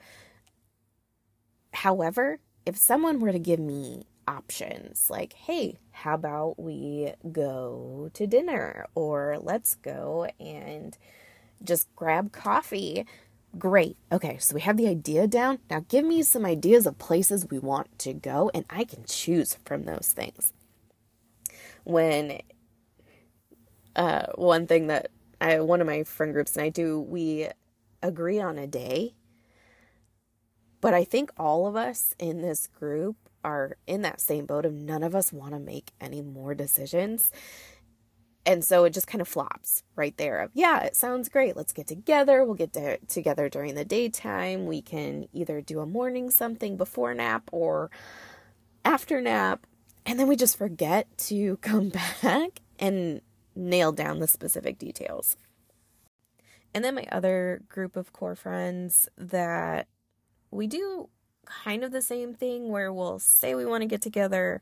However, 1.81 2.39
if 2.65 2.75
someone 2.75 3.19
were 3.19 3.31
to 3.31 3.39
give 3.39 3.59
me 3.59 4.07
options 4.27 5.09
like, 5.09 5.33
hey, 5.33 5.77
how 5.91 6.15
about 6.15 6.59
we 6.59 7.13
go 7.31 8.09
to 8.13 8.25
dinner 8.25 8.87
or 8.95 9.37
let's 9.39 9.75
go 9.75 10.27
and 10.39 10.97
just 11.63 11.87
grab 11.95 12.31
coffee 12.31 13.05
Great. 13.57 13.97
Okay, 14.11 14.37
so 14.37 14.53
we 14.53 14.61
have 14.61 14.77
the 14.77 14.87
idea 14.87 15.25
down. 15.25 15.59
Now 15.69 15.83
give 15.87 16.05
me 16.05 16.21
some 16.21 16.45
ideas 16.45 16.85
of 16.85 16.99
places 16.99 17.47
we 17.49 17.57
want 17.57 17.97
to 17.99 18.13
go, 18.13 18.51
and 18.53 18.65
I 18.69 18.83
can 18.83 19.03
choose 19.05 19.57
from 19.65 19.83
those 19.83 20.13
things. 20.13 20.53
When 21.83 22.41
uh, 23.95 24.27
one 24.35 24.67
thing 24.67 24.87
that 24.87 25.09
I, 25.41 25.59
one 25.61 25.81
of 25.81 25.87
my 25.87 26.03
friend 26.03 26.33
groups 26.33 26.55
and 26.55 26.65
I 26.65 26.69
do, 26.69 26.99
we 26.99 27.47
agree 28.03 28.39
on 28.39 28.59
a 28.59 28.67
day. 28.67 29.13
But 30.81 30.93
I 30.93 31.03
think 31.03 31.31
all 31.37 31.67
of 31.67 31.75
us 31.75 32.13
in 32.19 32.41
this 32.41 32.67
group 32.67 33.15
are 33.43 33.77
in 33.87 34.01
that 34.01 34.21
same 34.21 34.45
boat 34.45 34.65
of 34.65 34.73
none 34.73 35.03
of 35.03 35.15
us 35.15 35.33
want 35.33 35.53
to 35.53 35.59
make 35.59 35.91
any 35.99 36.21
more 36.21 36.53
decisions. 36.53 37.31
And 38.45 38.63
so 38.63 38.85
it 38.85 38.93
just 38.93 39.07
kind 39.07 39.21
of 39.21 39.27
flops 39.27 39.83
right 39.95 40.15
there 40.17 40.39
of, 40.39 40.51
yeah, 40.53 40.83
it 40.83 40.95
sounds 40.95 41.27
great. 41.27 41.57
Let's 41.57 41.73
get 41.73 41.87
together. 41.87 42.45
We'll 42.45 42.55
get 42.55 42.73
to, 42.73 42.97
together 43.07 43.49
during 43.49 43.75
the 43.75 43.83
daytime. 43.83 44.67
We 44.67 44.81
can 44.81 45.27
either 45.33 45.59
do 45.59 45.81
a 45.81 45.85
morning 45.85 46.29
something 46.29 46.77
before 46.77 47.13
nap 47.13 47.49
or 47.51 47.91
after 48.85 49.19
nap. 49.19 49.67
And 50.05 50.17
then 50.17 50.27
we 50.27 50.37
just 50.37 50.57
forget 50.57 51.07
to 51.17 51.57
come 51.61 51.89
back 51.89 52.61
and 52.79 53.21
nail 53.53 53.91
down 53.91 54.19
the 54.19 54.27
specific 54.27 54.79
details. 54.79 55.35
And 56.73 56.85
then 56.85 56.95
my 56.95 57.07
other 57.11 57.63
group 57.67 57.97
of 57.97 58.13
core 58.13 58.35
friends 58.35 59.09
that 59.17 59.87
we 60.51 60.67
do 60.67 61.09
kind 61.45 61.83
of 61.83 61.91
the 61.91 62.01
same 62.01 62.33
thing 62.33 62.69
where 62.69 62.91
we'll 62.91 63.19
say 63.19 63.55
we 63.55 63.65
want 63.65 63.81
to 63.81 63.87
get 63.87 64.01
together 64.01 64.61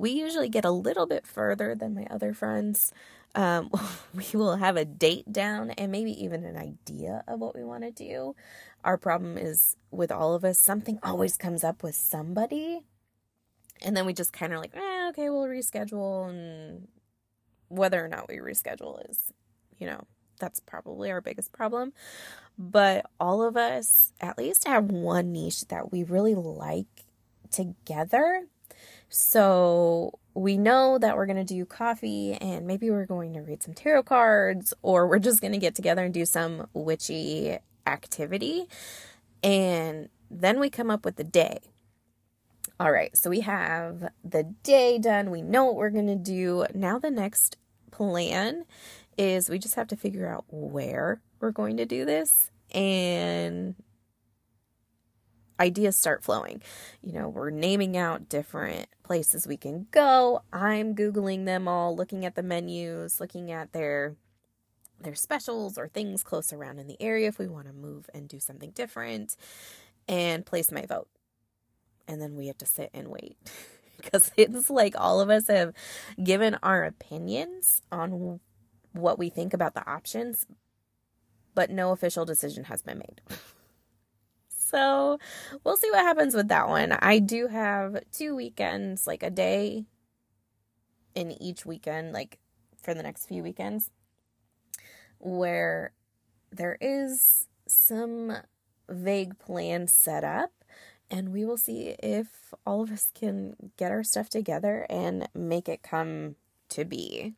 we 0.00 0.12
usually 0.12 0.48
get 0.48 0.64
a 0.64 0.70
little 0.70 1.06
bit 1.06 1.26
further 1.26 1.74
than 1.74 1.94
my 1.94 2.06
other 2.10 2.32
friends. 2.32 2.90
Um, 3.34 3.70
we 4.14 4.24
will 4.32 4.56
have 4.56 4.76
a 4.76 4.84
date 4.86 5.30
down 5.30 5.70
and 5.72 5.92
maybe 5.92 6.12
even 6.24 6.44
an 6.44 6.56
idea 6.56 7.22
of 7.28 7.38
what 7.38 7.54
we 7.54 7.62
want 7.62 7.84
to 7.84 7.90
do. 7.90 8.34
Our 8.82 8.96
problem 8.96 9.36
is 9.36 9.76
with 9.90 10.10
all 10.10 10.34
of 10.34 10.42
us, 10.42 10.58
something 10.58 10.98
always 11.02 11.36
comes 11.36 11.62
up 11.62 11.82
with 11.82 11.94
somebody. 11.94 12.80
And 13.82 13.94
then 13.94 14.06
we 14.06 14.14
just 14.14 14.32
kind 14.32 14.54
of 14.54 14.60
like, 14.60 14.74
eh, 14.74 15.08
okay, 15.10 15.28
we'll 15.28 15.44
reschedule. 15.44 16.30
And 16.30 16.88
whether 17.68 18.02
or 18.02 18.08
not 18.08 18.26
we 18.26 18.38
reschedule 18.38 19.08
is, 19.10 19.34
you 19.78 19.86
know, 19.86 20.06
that's 20.40 20.60
probably 20.60 21.10
our 21.10 21.20
biggest 21.20 21.52
problem. 21.52 21.92
But 22.58 23.06
all 23.20 23.42
of 23.42 23.56
us 23.56 24.12
at 24.20 24.36
least 24.36 24.66
have 24.66 24.86
one 24.90 25.32
niche 25.32 25.66
that 25.68 25.92
we 25.92 26.02
really 26.02 26.34
like 26.34 26.86
together 27.50 28.46
so 29.10 30.18
we 30.34 30.56
know 30.56 30.96
that 30.96 31.16
we're 31.16 31.26
going 31.26 31.44
to 31.44 31.54
do 31.54 31.64
coffee 31.66 32.34
and 32.34 32.66
maybe 32.66 32.90
we're 32.90 33.06
going 33.06 33.34
to 33.34 33.40
read 33.40 33.62
some 33.62 33.74
tarot 33.74 34.04
cards 34.04 34.72
or 34.82 35.08
we're 35.08 35.18
just 35.18 35.40
going 35.40 35.52
to 35.52 35.58
get 35.58 35.74
together 35.74 36.04
and 36.04 36.14
do 36.14 36.24
some 36.24 36.68
witchy 36.72 37.58
activity. 37.86 38.66
And 39.42 40.08
then 40.30 40.60
we 40.60 40.70
come 40.70 40.90
up 40.90 41.04
with 41.04 41.16
the 41.16 41.24
day. 41.24 41.58
All 42.78 42.92
right, 42.92 43.14
so 43.16 43.28
we 43.28 43.40
have 43.40 44.10
the 44.24 44.44
day 44.62 44.98
done. 44.98 45.30
We 45.30 45.42
know 45.42 45.64
what 45.64 45.74
we're 45.74 45.90
going 45.90 46.06
to 46.06 46.16
do. 46.16 46.64
Now, 46.72 46.98
the 46.98 47.10
next 47.10 47.58
plan 47.90 48.64
is 49.20 49.50
we 49.50 49.58
just 49.58 49.74
have 49.74 49.86
to 49.88 49.96
figure 49.96 50.26
out 50.26 50.46
where 50.48 51.20
we're 51.40 51.50
going 51.50 51.76
to 51.76 51.84
do 51.84 52.06
this 52.06 52.50
and 52.72 53.74
ideas 55.60 55.94
start 55.98 56.24
flowing. 56.24 56.62
You 57.02 57.12
know, 57.12 57.28
we're 57.28 57.50
naming 57.50 57.98
out 57.98 58.30
different 58.30 58.88
places 59.02 59.46
we 59.46 59.58
can 59.58 59.86
go. 59.90 60.40
I'm 60.54 60.94
googling 60.94 61.44
them 61.44 61.68
all, 61.68 61.94
looking 61.94 62.24
at 62.24 62.34
the 62.34 62.42
menus, 62.42 63.20
looking 63.20 63.50
at 63.52 63.74
their 63.74 64.16
their 64.98 65.14
specials 65.14 65.76
or 65.76 65.88
things 65.88 66.22
close 66.22 66.50
around 66.52 66.78
in 66.78 66.86
the 66.86 67.00
area 67.00 67.28
if 67.28 67.38
we 67.38 67.46
want 67.46 67.66
to 67.66 67.72
move 67.74 68.08
and 68.14 68.26
do 68.26 68.40
something 68.40 68.70
different 68.70 69.36
and 70.08 70.46
place 70.46 70.72
my 70.72 70.86
vote. 70.86 71.08
And 72.08 72.22
then 72.22 72.36
we 72.36 72.46
have 72.46 72.58
to 72.58 72.66
sit 72.66 72.90
and 72.94 73.08
wait. 73.08 73.36
because 74.00 74.30
it's 74.36 74.70
like 74.70 74.94
all 74.96 75.20
of 75.20 75.28
us 75.28 75.48
have 75.48 75.74
given 76.22 76.56
our 76.62 76.84
opinions 76.84 77.82
on 77.92 78.40
what 78.92 79.18
we 79.18 79.30
think 79.30 79.54
about 79.54 79.74
the 79.74 79.88
options, 79.88 80.46
but 81.54 81.70
no 81.70 81.92
official 81.92 82.24
decision 82.24 82.64
has 82.64 82.82
been 82.82 82.98
made. 82.98 83.20
So 84.70 85.18
we'll 85.64 85.76
see 85.76 85.90
what 85.90 86.04
happens 86.04 86.32
with 86.34 86.46
that 86.48 86.68
one. 86.68 86.92
I 86.92 87.18
do 87.18 87.48
have 87.48 88.04
two 88.12 88.36
weekends, 88.36 89.04
like 89.04 89.24
a 89.24 89.30
day 89.30 89.86
in 91.14 91.32
each 91.42 91.66
weekend, 91.66 92.12
like 92.12 92.38
for 92.80 92.94
the 92.94 93.02
next 93.02 93.26
few 93.26 93.42
weekends, 93.42 93.90
where 95.18 95.92
there 96.52 96.78
is 96.80 97.48
some 97.66 98.32
vague 98.88 99.38
plan 99.40 99.88
set 99.88 100.22
up. 100.22 100.52
And 101.10 101.30
we 101.30 101.44
will 101.44 101.58
see 101.58 101.96
if 102.00 102.54
all 102.64 102.82
of 102.82 102.92
us 102.92 103.10
can 103.12 103.72
get 103.76 103.90
our 103.90 104.04
stuff 104.04 104.28
together 104.28 104.86
and 104.88 105.28
make 105.34 105.68
it 105.68 105.82
come 105.82 106.36
to 106.68 106.84
be. 106.84 107.34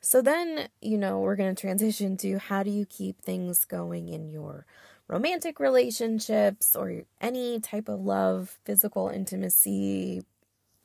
So 0.00 0.22
then, 0.22 0.68
you 0.80 0.96
know, 0.96 1.20
we're 1.20 1.36
going 1.36 1.54
to 1.54 1.60
transition 1.60 2.16
to 2.18 2.38
how 2.38 2.62
do 2.62 2.70
you 2.70 2.86
keep 2.86 3.20
things 3.20 3.64
going 3.64 4.08
in 4.08 4.30
your 4.30 4.64
romantic 5.08 5.60
relationships 5.60 6.74
or 6.74 7.02
any 7.20 7.60
type 7.60 7.88
of 7.88 8.00
love, 8.00 8.58
physical 8.64 9.08
intimacy, 9.08 10.24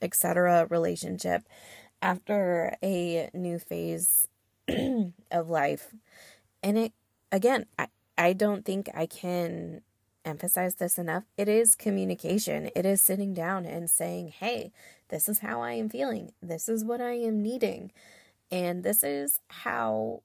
etc. 0.02 0.68
relationship 0.70 1.44
after 2.02 2.76
a 2.84 3.30
new 3.34 3.58
phase 3.58 4.28
of 5.32 5.50
life. 5.50 5.94
And 6.62 6.78
it 6.78 6.94
again, 7.32 7.68
I, 7.80 7.88
I 8.18 8.34
don't 8.34 8.66
think 8.66 8.90
I 8.94 9.06
can 9.06 9.82
emphasize 10.26 10.76
this 10.76 10.98
enough. 10.98 11.24
It 11.38 11.48
is 11.48 11.76
communication. 11.76 12.70
It 12.76 12.86
is 12.86 13.02
sitting 13.02 13.34
down 13.34 13.66
and 13.66 13.90
saying, 13.90 14.30
"Hey, 14.40 14.72
this 15.10 15.30
is 15.30 15.40
how 15.40 15.62
I 15.62 15.74
am 15.74 15.88
feeling. 15.88 16.34
This 16.42 16.68
is 16.68 16.84
what 16.84 17.00
I 17.00 17.14
am 17.14 17.42
needing." 17.42 17.92
And 18.52 18.84
this 18.84 19.04
is 19.04 19.40
how 19.50 20.22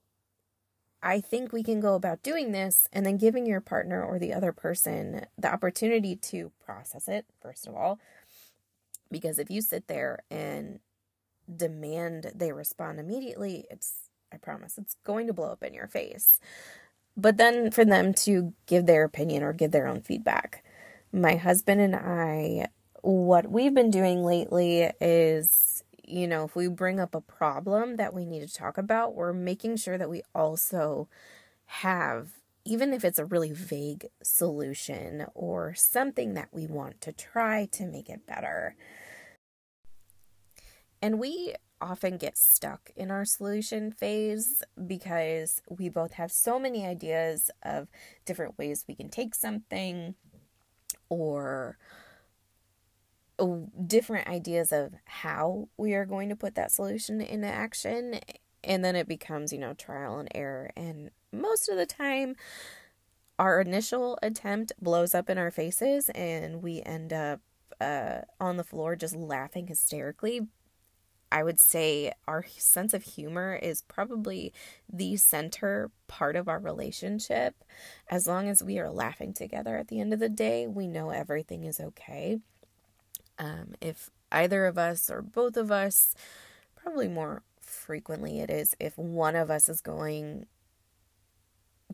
I 1.03 1.21
think 1.21 1.53
we 1.53 1.63
can 1.63 1.81
go 1.81 1.95
about 1.95 2.23
doing 2.23 2.53
this 2.53 2.87
and 2.93 3.07
then 3.07 3.17
giving 3.17 3.47
your 3.47 3.61
partner 3.61 4.03
or 4.03 4.19
the 4.19 4.35
other 4.35 4.53
person 4.53 5.27
the 5.39 5.53
opportunity 5.53 6.15
to 6.17 6.53
process 6.65 7.09
it, 7.09 7.27
first 7.41 7.67
of 7.67 7.75
all. 7.75 7.99
Because 9.11 9.39
if 9.39 9.51
you 9.51 9.63
sit 9.63 9.89
there 9.89 10.21
and 10.31 10.81
demand 11.57 12.33
they 12.35 12.53
respond 12.53 13.01
immediately, 13.01 13.65
it's, 13.71 14.11
I 14.33 14.37
promise, 14.37 14.79
it's 14.79 14.97
going 15.05 15.27
to 15.27 15.33
blow 15.33 15.51
up 15.51 15.63
in 15.63 15.75
your 15.75 15.89
face. 15.89 16.39
But 17.17 17.39
then 17.39 17.71
for 17.71 17.85
them 17.85 18.15
to 18.15 18.53
give 18.67 18.87
their 18.87 19.05
opinion 19.05 19.43
or 19.43 19.53
give 19.53 19.73
their 19.73 19.89
own 19.89 20.03
feedback. 20.03 20.63
My 21.13 21.37
husband 21.37 21.81
and 21.81 21.97
I, 21.97 22.69
what 23.03 23.51
we've 23.51 23.75
been 23.75 23.91
doing 23.91 24.23
lately 24.23 24.91
is 25.01 25.70
you 26.11 26.27
know, 26.27 26.45
if 26.45 26.57
we 26.57 26.69
bring 26.69 27.01
up 27.01 27.15
a 27.15 27.21
problem 27.21 27.97
that 27.97 28.13
we 28.13 28.25
need 28.25 28.47
to 28.47 28.53
talk 28.53 28.79
about, 28.79 29.15
we're 29.15 29.33
making 29.33 29.77
sure 29.77 29.97
that 29.97 30.11
we 30.11 30.23
also 30.35 31.09
have, 31.67 32.31
even 32.65 32.93
if 32.93 33.05
it's 33.05 33.19
a 33.19 33.25
really 33.25 33.53
vague 33.53 34.07
solution 34.23 35.27
or 35.35 35.75
something 35.75 36.35
that 36.35 36.49
we 36.53 36.67
want 36.67 37.01
to 37.03 37.13
try 37.13 37.67
to 37.73 37.87
make 37.87 38.09
it 38.09 38.27
better. 38.27 38.77
And 41.01 41.19
we 41.19 41.55
often 41.81 42.19
get 42.19 42.37
stuck 42.37 42.91
in 42.95 43.11
our 43.11 43.25
solution 43.25 43.91
phase 43.91 44.63
because 44.87 45.63
we 45.69 45.89
both 45.89 46.13
have 46.15 46.31
so 46.31 46.59
many 46.59 46.87
ideas 46.87 47.51
of 47.63 47.89
different 48.27 48.59
ways 48.59 48.85
we 48.87 48.95
can 48.95 49.09
take 49.09 49.35
something 49.35 50.15
or 51.09 51.79
different 53.87 54.29
ideas 54.29 54.73
of 54.73 54.95
how 55.05 55.69
we 55.77 55.95
are 55.95 56.05
going 56.07 56.29
to 56.29 56.37
put 56.37 56.55
that 56.55 56.73
solution 56.73 57.21
into 57.21 57.47
action 57.47 58.21
and 58.63 58.85
then 58.85 58.97
it 58.97 59.09
becomes 59.09 59.53
you 59.53 59.59
know 59.59 59.75
trial 59.75 60.19
and 60.19 60.29
error 60.35 60.71
and 60.77 61.11
most 61.33 61.69
of 61.69 61.77
the 61.77 61.87
time 61.87 62.35
our 63.39 63.61
initial 63.61 64.19
attempt 64.23 64.73
blows 64.81 65.15
up 65.15 65.31
in 65.31 65.39
our 65.39 65.51
faces 65.51 66.09
and 66.11 66.63
we 66.63 66.83
end 66.85 67.13
up 67.13 67.41
uh, 67.81 68.21
on 68.39 68.57
the 68.57 68.65
floor 68.65 68.95
just 68.97 69.17
laughing 69.17 69.67
hysterically 69.67 70.43
I 71.33 71.45
would 71.45 71.61
say 71.61 72.13
our 72.27 72.45
sense 72.59 72.93
of 72.93 73.05
humor 73.05 73.55
is 73.55 73.83
probably 73.83 74.53
the 74.93 75.17
center 75.17 75.91
part 76.09 76.35
of 76.35 76.49
our 76.49 76.59
relationship. 76.59 77.55
As 78.11 78.27
long 78.27 78.49
as 78.49 78.65
we 78.65 78.79
are 78.81 78.91
laughing 78.91 79.33
together 79.33 79.77
at 79.77 79.89
the 79.89 80.01
end 80.01 80.13
of 80.13 80.19
the 80.19 80.29
day, 80.29 80.67
we 80.67 80.89
know 80.89 81.11
everything 81.11 81.65
is 81.65 81.79
okay. 81.79 82.41
Um, 83.41 83.75
if 83.81 84.11
either 84.31 84.67
of 84.67 84.77
us 84.79 85.11
or 85.11 85.23
both 85.23 85.57
of 85.57 85.73
us, 85.73 86.15
probably 86.77 87.09
more 87.09 87.43
frequently 87.61 88.41
it 88.41 88.51
is 88.51 88.77
if 88.79 88.99
one 88.99 89.35
of 89.35 89.51
us 89.51 89.69
is 89.69 89.81
going 89.81 90.47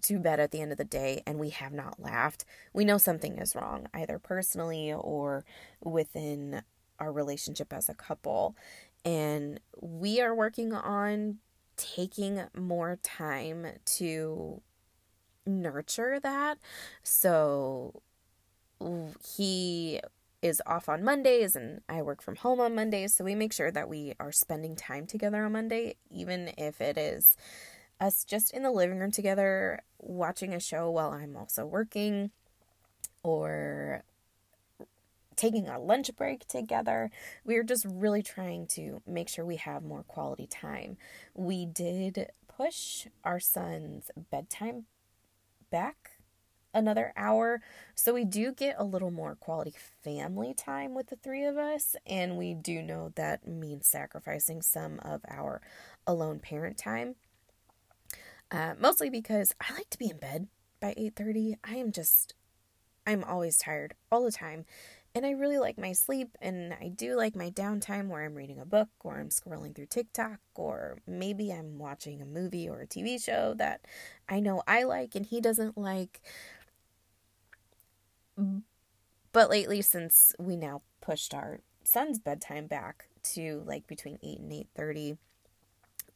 to 0.03 0.19
bed 0.19 0.41
at 0.41 0.51
the 0.51 0.61
end 0.61 0.73
of 0.73 0.79
the 0.79 0.85
day 0.85 1.23
and 1.27 1.39
we 1.39 1.51
have 1.51 1.73
not 1.73 2.01
laughed, 2.01 2.45
we 2.75 2.85
know 2.85 2.99
something 2.99 3.39
is 3.39 3.55
wrong, 3.55 3.87
either 3.95 4.19
personally 4.19 4.93
or 4.93 5.45
within 5.83 6.63
our 6.99 7.13
relationship 7.13 7.73
as 7.73 7.89
a 7.89 7.95
couple. 7.95 8.57
And 9.05 9.61
we 9.81 10.21
are 10.21 10.35
working 10.35 10.73
on 10.73 11.39
taking 11.77 12.43
more 12.57 12.99
time 13.03 13.67
to 13.85 14.61
nurture 15.47 16.19
that. 16.21 16.59
So 17.05 18.03
he 19.37 20.01
is 20.47 20.63
off 20.67 20.89
on 20.89 21.05
Mondays 21.05 21.57
and 21.57 21.81
I 21.89 22.03
work 22.03 22.23
from 22.23 22.37
home 22.37 22.61
on 22.61 22.75
Mondays. 22.75 23.15
So 23.15 23.25
we 23.25 23.35
make 23.35 23.53
sure 23.53 23.71
that 23.71 23.89
we 23.89 24.15
are 24.19 24.33
spending 24.33 24.77
time 24.77 25.07
together 25.07 25.45
on 25.45 25.53
Monday, 25.53 25.97
even 26.11 26.53
if 26.57 26.81
it 26.81 26.97
is 26.97 27.37
us 28.01 28.25
just 28.25 28.53
in 28.53 28.63
the 28.63 28.71
living 28.71 28.99
room 28.99 29.11
together 29.11 29.83
watching 29.99 30.53
a 30.53 30.61
show 30.61 30.91
while 30.91 31.11
I'm 31.11 31.37
also 31.37 31.65
working 31.65 32.31
or 33.23 34.03
taking 35.35 35.69
a 35.69 35.79
lunch 35.79 36.11
break 36.17 36.47
together. 36.49 37.11
We 37.45 37.57
are 37.57 37.63
just 37.63 37.85
really 37.89 38.23
trying 38.23 38.67
to 38.69 39.03
make 39.07 39.29
sure 39.29 39.45
we 39.45 39.57
have 39.57 39.83
more 39.83 40.03
quality 40.03 40.47
time. 40.47 40.97
We 41.35 41.67
did 41.67 42.31
push 42.49 43.07
our 43.23 43.39
son's 43.41 44.11
bedtime 44.31 44.87
back 45.71 46.16
another 46.77 47.13
hour. 47.17 47.61
So 47.95 48.15
we 48.15 48.25
do 48.25 48.53
get 48.53 48.77
a 48.79 48.85
little 48.85 49.11
more 49.11 49.35
quality 49.35 49.75
family 50.05 50.55
time 50.55 50.95
with 50.95 51.09
the 51.09 51.17
three 51.17 51.45
of 51.45 51.57
us, 51.57 51.97
and 52.07 52.37
we 52.37 52.55
do 52.55 52.83
know 52.83 53.13
that 53.17 53.47
means 53.49 53.87
sacrificing 53.87 54.63
some 54.63 55.01
of 55.01 55.23
our 55.29 55.61
alone 56.07 56.39
parent 56.39 56.79
time. 56.79 57.17
Uh, 58.51 58.75
mostly 58.79 59.11
because 59.11 59.55
I 59.61 59.73
like 59.75 59.91
to 59.91 59.99
be 59.99 60.11
in 60.11 60.19
bed 60.19 60.49
by 60.81 60.95
8:30. 60.97 61.57
I 61.65 61.77
am 61.77 61.91
just 61.91 62.35
I'm 63.07 63.25
always 63.25 63.57
tired 63.57 63.95
all 64.11 64.25
the 64.25 64.33
time. 64.33 64.67
And 65.15 65.25
I 65.25 65.31
really 65.31 65.57
like 65.57 65.79
my 65.79 65.93
sleep, 65.95 66.37
and 66.43 66.75
I 66.75 66.89
do 66.89 67.17
like 67.17 67.35
my 67.35 67.49
downtime 67.51 68.09
where 68.09 68.23
I'm 68.23 68.35
reading 68.35 68.61
a 68.61 68.67
book 68.67 68.89
or 69.03 69.19
I'm 69.19 69.31
scrolling 69.31 69.75
through 69.75 69.87
TikTok, 69.87 70.41
or 70.55 70.99
maybe 71.07 71.51
I'm 71.51 71.79
watching 71.79 72.21
a 72.21 72.27
movie 72.27 72.69
or 72.69 72.83
a 72.83 72.87
TV 72.87 73.19
show 73.19 73.55
that 73.55 73.81
I 74.29 74.41
know 74.41 74.63
I 74.67 74.83
like 74.83 75.15
and 75.15 75.25
he 75.25 75.41
doesn't 75.41 75.79
like. 75.79 76.21
But 79.33 79.51
lately, 79.51 79.83
since 79.83 80.35
we 80.39 80.57
now 80.57 80.83
pushed 81.01 81.35
our 81.35 81.61
son's 81.85 82.19
bedtime 82.19 82.67
back 82.67 83.09
to 83.23 83.63
like 83.67 83.87
between 83.87 84.19
8 84.23 84.41
and 84.41 84.51
8.30 84.77 85.19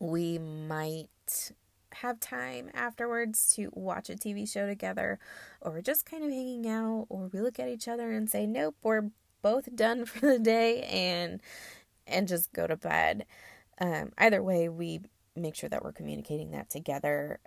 we 0.00 0.38
might 0.38 1.52
have 1.92 2.18
time 2.18 2.70
afterwards 2.74 3.52
to 3.54 3.70
watch 3.72 4.10
a 4.10 4.14
tv 4.14 4.50
show 4.50 4.66
together 4.66 5.18
or 5.60 5.80
just 5.80 6.06
kind 6.06 6.24
of 6.24 6.30
hanging 6.30 6.68
out 6.68 7.06
or 7.08 7.28
we 7.32 7.40
look 7.40 7.60
at 7.60 7.68
each 7.68 7.86
other 7.86 8.10
and 8.12 8.28
say 8.28 8.46
nope 8.46 8.74
we're 8.82 9.10
both 9.42 9.74
done 9.74 10.04
for 10.04 10.20
the 10.20 10.38
day 10.38 10.82
and 10.82 11.40
and 12.06 12.28
just 12.28 12.52
go 12.52 12.66
to 12.66 12.76
bed. 12.76 13.24
Um, 13.80 14.12
either 14.18 14.42
way 14.42 14.68
we 14.68 15.00
make 15.36 15.54
sure 15.54 15.68
that 15.68 15.82
we're 15.82 15.92
communicating 15.92 16.50
that 16.50 16.68
together 16.68 17.38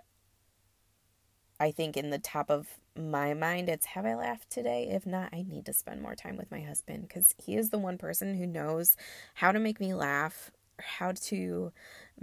i 1.64 1.70
think 1.70 1.96
in 1.96 2.10
the 2.10 2.18
top 2.18 2.50
of 2.50 2.66
my 2.96 3.34
mind, 3.34 3.68
it's 3.68 3.86
have 3.86 4.06
I 4.06 4.14
laughed 4.14 4.50
today? 4.50 4.88
If 4.90 5.06
not, 5.06 5.30
I 5.32 5.44
need 5.46 5.66
to 5.66 5.72
spend 5.72 6.00
more 6.00 6.14
time 6.14 6.36
with 6.36 6.50
my 6.50 6.60
husband 6.60 7.08
because 7.08 7.34
he 7.44 7.56
is 7.56 7.70
the 7.70 7.78
one 7.78 7.98
person 7.98 8.36
who 8.36 8.46
knows 8.46 8.96
how 9.34 9.52
to 9.52 9.58
make 9.58 9.80
me 9.80 9.94
laugh, 9.94 10.52
how 10.78 11.12
to 11.12 11.72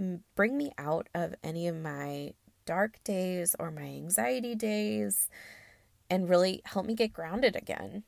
mm, 0.00 0.20
bring 0.34 0.56
me 0.56 0.72
out 0.78 1.08
of 1.14 1.34
any 1.42 1.68
of 1.68 1.76
my 1.76 2.32
dark 2.64 3.02
days 3.04 3.54
or 3.58 3.70
my 3.70 3.82
anxiety 3.82 4.54
days, 4.54 5.28
and 6.08 6.28
really 6.28 6.62
help 6.64 6.86
me 6.86 6.94
get 6.94 7.12
grounded 7.12 7.54
again. 7.54 8.04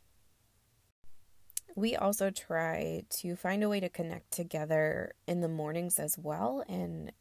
We 1.76 1.96
also 1.96 2.30
try 2.30 3.02
to 3.10 3.36
find 3.36 3.62
a 3.62 3.68
way 3.68 3.80
to 3.80 3.88
connect 3.88 4.30
together 4.30 5.12
in 5.26 5.40
the 5.40 5.48
mornings 5.48 5.98
as 5.98 6.16
well. 6.16 6.64
And 6.68 7.12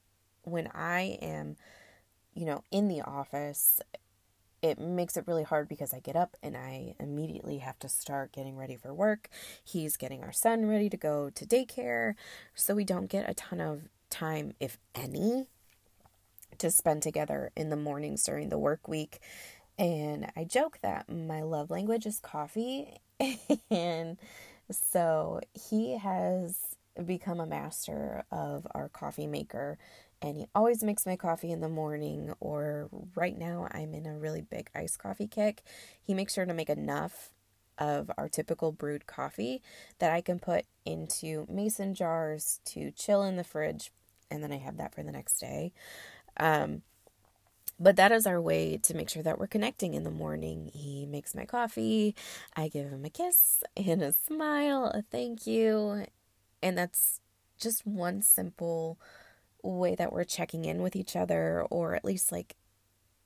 when 0.44 0.68
I 0.74 1.18
am, 1.22 1.58
you 2.34 2.46
know, 2.46 2.64
in 2.72 2.88
the 2.88 3.02
office 3.02 3.82
it 4.64 4.80
makes 4.80 5.18
it 5.18 5.26
really 5.28 5.44
hard 5.44 5.68
because 5.68 5.94
I 5.94 6.00
get 6.00 6.16
up 6.16 6.38
and 6.42 6.56
I 6.56 6.96
immediately 6.98 7.58
have 7.58 7.78
to 7.80 7.90
start 7.90 8.32
getting 8.32 8.56
ready 8.56 8.78
for 8.78 8.94
work. 8.94 9.28
He's 9.62 9.98
getting 9.98 10.24
our 10.24 10.32
son 10.32 10.68
ready 10.68 10.90
to 10.90 10.96
go 10.96 11.30
to 11.32 11.46
daycare. 11.46 12.16
So 12.56 12.74
we 12.74 12.86
don't 12.86 13.10
get 13.10 13.30
a 13.30 13.34
ton 13.34 13.60
of 13.60 13.82
time, 14.10 14.54
if 14.62 14.78
any, 14.96 15.48
to 16.60 16.72
spend 16.72 17.04
together 17.04 17.52
in 17.58 17.70
the 17.70 17.76
mornings 17.76 18.24
during 18.24 18.48
the 18.48 18.58
work 18.58 18.88
week. 18.88 19.20
And 19.78 20.32
I 20.34 20.46
joke 20.46 20.80
that 20.82 21.12
my 21.12 21.42
love 21.42 21.70
language 21.70 22.06
is 22.06 22.20
coffee. 22.20 23.02
and 23.70 24.18
so 24.72 25.42
he 25.54 25.98
has 25.98 26.78
become 27.06 27.42
a 27.42 27.46
master 27.46 28.24
of 28.32 28.66
our 28.72 28.88
coffee 28.88 29.28
maker 29.28 29.78
and 30.24 30.38
he 30.38 30.48
always 30.56 30.82
makes 30.82 31.06
my 31.06 31.18
coffee 31.18 31.52
in 31.52 31.60
the 31.60 31.70
morning 31.70 32.34
or 32.40 32.90
right 33.14 33.38
now 33.38 33.68
I'm 33.72 33.94
in 33.94 34.06
a 34.06 34.18
really 34.18 34.42
big 34.42 34.70
iced 34.74 34.98
coffee 34.98 35.28
kick. 35.28 35.62
He 36.02 36.14
makes 36.14 36.34
sure 36.34 36.46
to 36.46 36.54
make 36.54 36.70
enough 36.70 37.30
of 37.78 38.10
our 38.18 38.30
typical 38.30 38.72
brewed 38.72 39.06
coffee 39.06 39.62
that 40.00 40.14
I 40.14 40.22
can 40.22 40.40
put 40.40 40.66
into 40.86 41.46
mason 41.50 41.94
jars 41.94 42.62
to 42.66 42.92
chill 42.92 43.24
in 43.24 43.36
the 43.36 43.44
fridge 43.44 43.92
and 44.32 44.42
then 44.42 44.54
I 44.54 44.58
have 44.58 44.78
that 44.78 44.96
for 44.96 45.04
the 45.04 45.12
next 45.12 45.40
day. 45.40 45.74
Um, 46.38 46.84
but 47.78 47.98
that 47.98 48.14
is 48.14 48.26
our 48.26 48.40
way 48.40 48.78
to 48.84 48.94
make 48.94 49.10
sure 49.10 49.24
that 49.24 49.38
we're 49.38 49.48
connecting 49.48 49.94
in 49.94 50.06
the 50.06 50.12
morning. 50.12 50.72
He 50.74 51.06
makes 51.06 51.36
my 51.36 51.44
coffee, 51.44 52.16
I 52.56 52.70
give 52.70 52.90
him 52.90 53.04
a 53.04 53.10
kiss 53.10 53.62
and 53.76 54.02
a 54.02 54.14
smile, 54.14 54.86
a 54.86 55.02
thank 55.02 55.46
you, 55.46 56.06
and 56.62 56.78
that's 56.78 57.20
just 57.60 57.86
one 57.86 58.22
simple 58.22 58.98
way 59.64 59.96
that 59.96 60.12
we're 60.12 60.24
checking 60.24 60.66
in 60.66 60.82
with 60.82 60.96
each 60.96 61.16
other, 61.16 61.66
or 61.70 61.96
at 61.96 62.06
least 62.06 62.32
like 62.32 62.56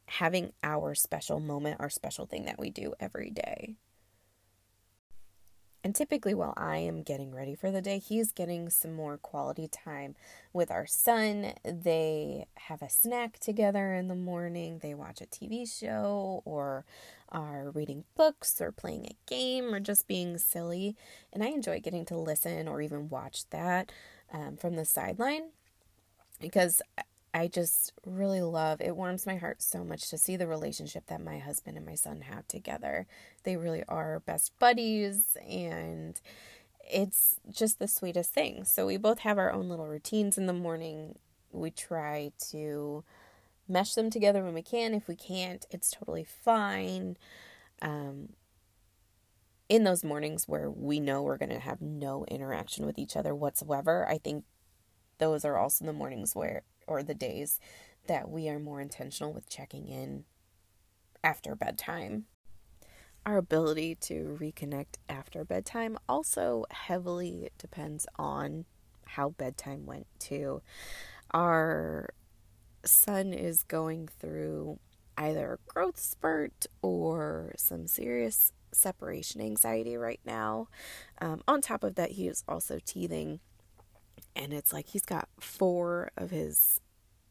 having 0.08 0.54
our 0.64 0.96
special 0.96 1.40
moment, 1.40 1.78
our 1.80 1.90
special 1.90 2.26
thing 2.26 2.46
that 2.46 2.60
we 2.60 2.70
do 2.70 2.94
every 3.00 3.30
day. 3.30 3.76
And 5.84 5.96
typically, 5.96 6.34
while 6.34 6.54
I 6.58 6.78
am 6.80 7.02
getting 7.02 7.34
ready 7.34 7.56
for 7.56 7.72
the 7.72 7.82
day, 7.82 8.00
he's 8.00 8.34
getting 8.34 8.70
some 8.70 8.94
more 8.94 9.18
quality 9.18 9.70
time 9.70 10.16
with 10.52 10.70
our 10.70 10.86
son. 10.86 11.54
They 11.64 12.48
have 12.56 12.82
a 12.82 12.90
snack 12.90 13.40
together 13.40 13.94
in 13.94 14.10
the 14.10 14.16
morning, 14.16 14.80
they 14.80 14.94
watch 14.94 15.22
a 15.22 15.26
TV 15.26 15.66
show, 15.66 16.42
or 16.44 16.84
are 17.30 17.72
reading 17.72 18.04
books, 18.16 18.60
or 18.60 18.74
playing 18.74 19.06
a 19.06 19.16
game, 19.28 19.74
or 19.74 19.80
just 19.80 20.08
being 20.08 20.38
silly. 20.38 20.98
And 21.32 21.42
I 21.42 21.48
enjoy 21.48 21.80
getting 21.80 22.06
to 22.08 22.18
listen 22.18 22.68
or 22.68 22.82
even 22.82 23.08
watch 23.08 23.48
that 23.52 23.92
um, 24.34 24.58
from 24.58 24.76
the 24.76 24.84
sideline 24.84 25.52
because 26.40 26.82
I 27.34 27.48
just 27.48 27.94
really 28.06 28.42
love 28.42 28.82
it 28.82 28.96
warms 28.96 29.26
my 29.26 29.36
heart 29.36 29.62
so 29.62 29.84
much 29.84 30.10
to 30.10 30.18
see 30.18 30.36
the 30.36 30.48
relationship 30.48 31.06
that 31.08 31.22
my 31.22 31.38
husband 31.40 31.78
and 31.78 31.86
my 31.86 31.96
son 31.96 32.22
have 32.22 32.48
together. 32.48 33.06
They 33.44 33.58
really 33.58 33.84
are 33.88 34.22
best 34.22 34.58
buddies 34.58 35.38
and 35.48 36.20
it's 36.90 37.36
just 37.50 37.80
the 37.80 37.88
sweetest 37.88 38.34
thing. 38.34 38.64
So 38.64 38.88
we 38.88 38.98
both 38.98 39.20
have 39.20 39.38
our 39.38 39.52
own 39.52 39.70
little 39.70 39.88
routines 39.88 40.38
in 40.38 40.48
the 40.48 40.54
morning. 40.54 41.20
We 41.52 41.70
try 41.70 42.32
to 42.50 43.04
mesh 43.68 43.94
them 43.94 44.10
together 44.10 44.44
when 44.44 44.54
we 44.54 44.62
can. 44.62 44.94
If 44.94 45.08
we 45.08 45.16
can't, 45.16 45.66
it's 45.70 45.92
totally 45.92 46.24
fine. 46.24 47.18
Um, 47.82 48.30
in 49.70 49.84
those 49.84 50.04
mornings 50.04 50.48
where 50.48 50.72
we 50.72 51.00
know 51.00 51.22
we're 51.22 51.38
going 51.38 51.50
to 51.50 51.60
have 51.60 51.82
no 51.82 52.26
interaction 52.30 52.86
with 52.86 52.98
each 52.98 53.18
other 53.18 53.36
whatsoever, 53.36 54.08
I 54.08 54.18
think 54.18 54.46
those 55.20 55.46
are 55.46 55.58
also 55.58 55.86
the 55.86 55.94
mornings 55.94 56.36
where, 56.36 56.64
or 56.86 57.04
the 57.04 57.14
days 57.14 57.60
that 58.08 58.30
we 58.30 58.50
are 58.50 58.60
more 58.60 58.82
intentional 58.82 59.34
with 59.34 59.50
checking 59.50 59.88
in 59.88 60.24
after 61.24 61.56
bedtime. 61.56 62.26
Our 63.26 63.38
ability 63.38 63.96
to 64.02 64.38
reconnect 64.40 64.96
after 65.10 65.44
bedtime 65.44 65.98
also 66.08 66.66
heavily 66.72 67.50
depends 67.58 68.08
on 68.18 68.66
how 69.06 69.30
bedtime 69.30 69.86
went, 69.86 70.08
too. 70.20 70.62
Our 71.32 72.10
son 72.86 73.34
is 73.34 73.64
going 73.64 74.08
through 74.08 74.80
either 75.18 75.54
a 75.54 75.74
growth 75.74 76.00
spurt 76.00 76.68
or 76.82 77.54
some 77.58 77.88
serious 77.88 78.54
separation 78.72 79.42
anxiety 79.42 79.98
right 79.98 80.22
now. 80.24 80.68
Um, 81.20 81.42
on 81.48 81.62
top 81.62 81.84
of 81.84 81.96
that, 81.96 82.12
he 82.12 82.28
is 82.28 82.44
also 82.48 82.80
teething 82.86 83.40
and 84.38 84.54
it's 84.54 84.72
like 84.72 84.88
he's 84.90 85.06
got 85.06 85.28
four 85.40 86.12
of 86.16 86.30
his 86.32 86.80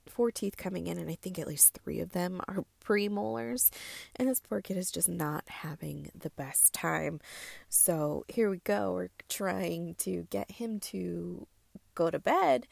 four 0.09 0.31
teeth 0.31 0.57
coming 0.57 0.87
in, 0.87 0.99
and 0.99 1.11
I 1.11 1.15
think 1.15 1.39
at 1.39 1.47
least 1.49 1.79
three 1.83 2.01
of 2.01 2.13
them 2.13 2.41
are 2.49 2.65
premolars. 2.85 3.71
And 4.17 4.29
this 4.29 4.41
poor 4.41 4.61
kid 4.61 4.77
is 4.77 4.91
just 4.91 5.09
not 5.09 5.45
having 5.49 6.11
the 6.15 6.31
best 6.31 6.73
time. 6.73 7.21
So 7.69 8.25
here 8.29 8.51
we 8.51 8.59
go. 8.59 8.93
We're 8.93 9.09
trying 9.29 9.95
to 10.01 10.27
get 10.31 10.53
him 10.53 10.81
to 10.81 11.47
go 11.95 12.11
to 12.11 12.19
bed, 12.19 12.67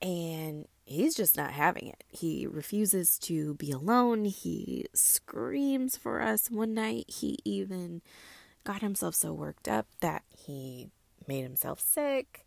and 0.00 0.66
he's 0.84 1.14
just 1.14 1.36
not 1.36 1.52
having 1.52 1.88
it. 1.88 2.04
He 2.08 2.46
refuses 2.46 3.18
to 3.22 3.54
be 3.54 3.70
alone. 3.70 4.24
He 4.24 4.86
screams 4.94 5.96
for 5.96 6.20
us 6.22 6.50
one 6.50 6.74
night. 6.74 7.06
He 7.08 7.38
even 7.44 8.02
got 8.64 8.82
himself 8.82 9.14
so 9.14 9.32
worked 9.32 9.68
up 9.68 9.86
that 10.00 10.22
he 10.28 10.88
made 11.26 11.42
himself 11.42 11.80
sick. 11.80 12.46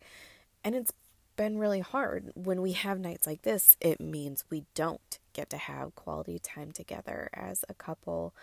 And 0.63 0.75
it's 0.75 0.91
been 1.35 1.57
really 1.57 1.79
hard. 1.79 2.31
When 2.35 2.61
we 2.61 2.73
have 2.73 2.99
nights 2.99 3.27
like 3.27 3.41
this, 3.43 3.75
it 3.81 3.99
means 3.99 4.45
we 4.49 4.65
don't 4.75 5.19
get 5.33 5.49
to 5.51 5.57
have 5.57 5.95
quality 5.95 6.39
time 6.39 6.71
together 6.71 7.29
as 7.33 7.65
a 7.67 7.73
couple. 7.73 8.33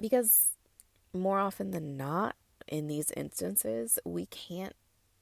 Because 0.00 0.48
more 1.12 1.38
often 1.38 1.70
than 1.70 1.96
not, 1.96 2.36
in 2.66 2.86
these 2.86 3.10
instances, 3.10 3.98
we 4.04 4.26
can't 4.26 4.74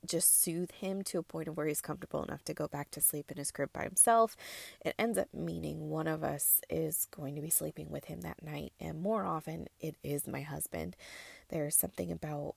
just 0.06 0.42
soothe 0.42 0.72
him 0.72 1.02
to 1.02 1.18
a 1.18 1.22
point 1.22 1.48
of 1.48 1.56
where 1.56 1.66
he's 1.66 1.80
comfortable 1.80 2.24
enough 2.24 2.44
to 2.44 2.54
go 2.54 2.66
back 2.66 2.90
to 2.90 3.00
sleep 3.00 3.30
in 3.30 3.36
his 3.36 3.50
crib 3.50 3.72
by 3.72 3.84
himself. 3.84 4.36
It 4.84 4.94
ends 4.98 5.16
up 5.16 5.28
meaning 5.32 5.90
one 5.90 6.08
of 6.08 6.24
us 6.24 6.60
is 6.68 7.06
going 7.10 7.36
to 7.36 7.40
be 7.40 7.50
sleeping 7.50 7.90
with 7.90 8.06
him 8.06 8.22
that 8.22 8.42
night, 8.42 8.72
and 8.80 9.00
more 9.00 9.24
often 9.24 9.68
it 9.80 9.96
is 10.02 10.26
my 10.26 10.42
husband. 10.42 10.96
There's 11.50 11.76
something 11.76 12.10
about 12.10 12.54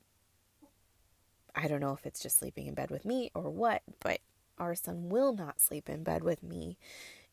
I 1.56 1.68
don't 1.68 1.80
know 1.80 1.94
if 1.94 2.06
it's 2.06 2.20
just 2.20 2.40
sleeping 2.40 2.68
in 2.68 2.74
bed 2.74 2.92
with 2.92 3.06
me 3.06 3.32
or 3.34 3.50
what, 3.50 3.82
but 4.00 4.20
our 4.58 4.76
son 4.76 5.10
will 5.10 5.34
not 5.34 5.62
sleep 5.62 5.90
in 5.90 6.04
bed 6.04 6.24
with 6.24 6.44
me 6.44 6.78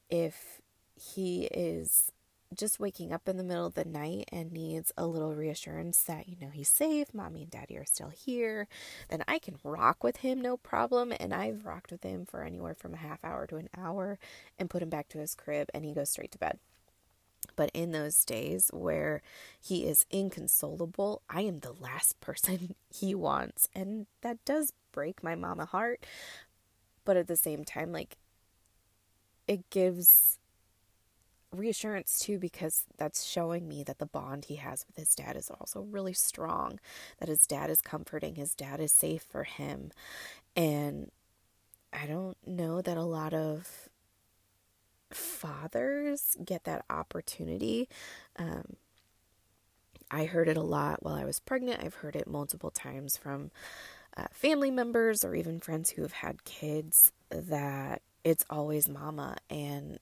if 0.08 0.60
he 0.94 1.44
is 1.46 2.12
just 2.54 2.78
waking 2.78 3.12
up 3.12 3.28
in 3.28 3.36
the 3.36 3.44
middle 3.44 3.66
of 3.66 3.74
the 3.74 3.84
night 3.84 4.28
and 4.30 4.52
needs 4.52 4.92
a 4.96 5.06
little 5.06 5.34
reassurance 5.34 6.02
that, 6.04 6.28
you 6.28 6.36
know, 6.40 6.50
he's 6.50 6.68
safe, 6.68 7.14
mommy 7.14 7.42
and 7.42 7.50
daddy 7.50 7.76
are 7.76 7.84
still 7.84 8.10
here, 8.10 8.68
then 9.08 9.24
I 9.26 9.38
can 9.38 9.58
rock 9.64 10.04
with 10.04 10.18
him 10.18 10.40
no 10.40 10.56
problem. 10.56 11.12
And 11.18 11.32
I've 11.32 11.64
rocked 11.64 11.90
with 11.90 12.02
him 12.02 12.26
for 12.26 12.42
anywhere 12.42 12.74
from 12.74 12.94
a 12.94 12.98
half 12.98 13.24
hour 13.24 13.46
to 13.46 13.56
an 13.56 13.70
hour 13.76 14.18
and 14.58 14.70
put 14.70 14.82
him 14.82 14.90
back 14.90 15.08
to 15.08 15.18
his 15.18 15.34
crib 15.34 15.68
and 15.72 15.84
he 15.84 15.94
goes 15.94 16.10
straight 16.10 16.32
to 16.32 16.38
bed. 16.38 16.58
But 17.62 17.70
in 17.74 17.92
those 17.92 18.24
days 18.24 18.72
where 18.72 19.22
he 19.60 19.84
is 19.86 20.04
inconsolable, 20.10 21.22
I 21.30 21.42
am 21.42 21.60
the 21.60 21.70
last 21.72 22.20
person 22.20 22.74
he 22.92 23.14
wants. 23.14 23.68
And 23.72 24.06
that 24.22 24.44
does 24.44 24.72
break 24.90 25.22
my 25.22 25.36
mama 25.36 25.66
heart. 25.66 26.04
But 27.04 27.16
at 27.16 27.28
the 27.28 27.36
same 27.36 27.64
time, 27.64 27.92
like, 27.92 28.16
it 29.46 29.70
gives 29.70 30.40
reassurance 31.52 32.18
too 32.18 32.40
because 32.40 32.84
that's 32.96 33.22
showing 33.22 33.68
me 33.68 33.84
that 33.84 34.00
the 34.00 34.06
bond 34.06 34.46
he 34.46 34.56
has 34.56 34.84
with 34.88 34.96
his 34.96 35.14
dad 35.14 35.36
is 35.36 35.48
also 35.48 35.82
really 35.82 36.14
strong 36.14 36.80
that 37.18 37.28
his 37.28 37.46
dad 37.46 37.70
is 37.70 37.80
comforting 37.80 38.34
his 38.34 38.56
dad 38.56 38.80
is 38.80 38.90
safe 38.90 39.22
for 39.22 39.44
him 39.44 39.92
and 40.56 41.10
i 41.92 42.06
don't 42.06 42.38
know 42.46 42.80
that 42.80 42.96
a 42.96 43.02
lot 43.02 43.34
of 43.34 43.90
fathers 45.14 46.36
get 46.44 46.64
that 46.64 46.84
opportunity. 46.90 47.88
Um, 48.36 48.76
I 50.10 50.26
heard 50.26 50.48
it 50.48 50.56
a 50.56 50.62
lot 50.62 51.02
while 51.02 51.14
I 51.14 51.24
was 51.24 51.40
pregnant. 51.40 51.82
I've 51.82 51.94
heard 51.94 52.16
it 52.16 52.26
multiple 52.26 52.70
times 52.70 53.16
from 53.16 53.50
uh, 54.16 54.26
family 54.30 54.70
members 54.70 55.24
or 55.24 55.34
even 55.34 55.58
friends 55.58 55.90
who 55.90 56.02
have 56.02 56.12
had 56.12 56.44
kids 56.44 57.12
that 57.30 58.02
it's 58.24 58.44
always 58.50 58.88
mama. 58.88 59.38
And 59.48 59.98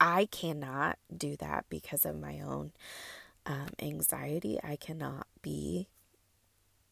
I 0.00 0.26
cannot 0.26 0.98
do 1.14 1.36
that 1.36 1.66
because 1.68 2.04
of 2.04 2.18
my 2.18 2.40
own 2.40 2.72
um, 3.46 3.68
anxiety. 3.80 4.58
I 4.62 4.76
cannot 4.76 5.26
be 5.40 5.86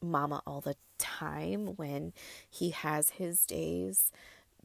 mama 0.01 0.43
all 0.47 0.61
the 0.61 0.77
time 0.99 1.75
when 1.77 2.13
he 2.49 2.71
has 2.71 3.11
his 3.11 3.45
days 3.45 4.13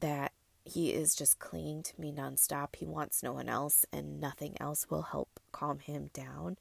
that 0.00 0.32
he 0.64 0.90
is 0.90 1.14
just 1.14 1.38
clinging 1.38 1.82
to 1.82 2.00
me 2.00 2.12
nonstop. 2.12 2.76
He 2.76 2.86
wants 2.86 3.22
no 3.22 3.32
one 3.32 3.48
else, 3.48 3.84
and 3.92 4.20
nothing 4.20 4.56
else 4.60 4.90
will 4.90 5.02
help 5.02 5.40
calm 5.52 5.78
him 5.78 6.10
down. 6.12 6.56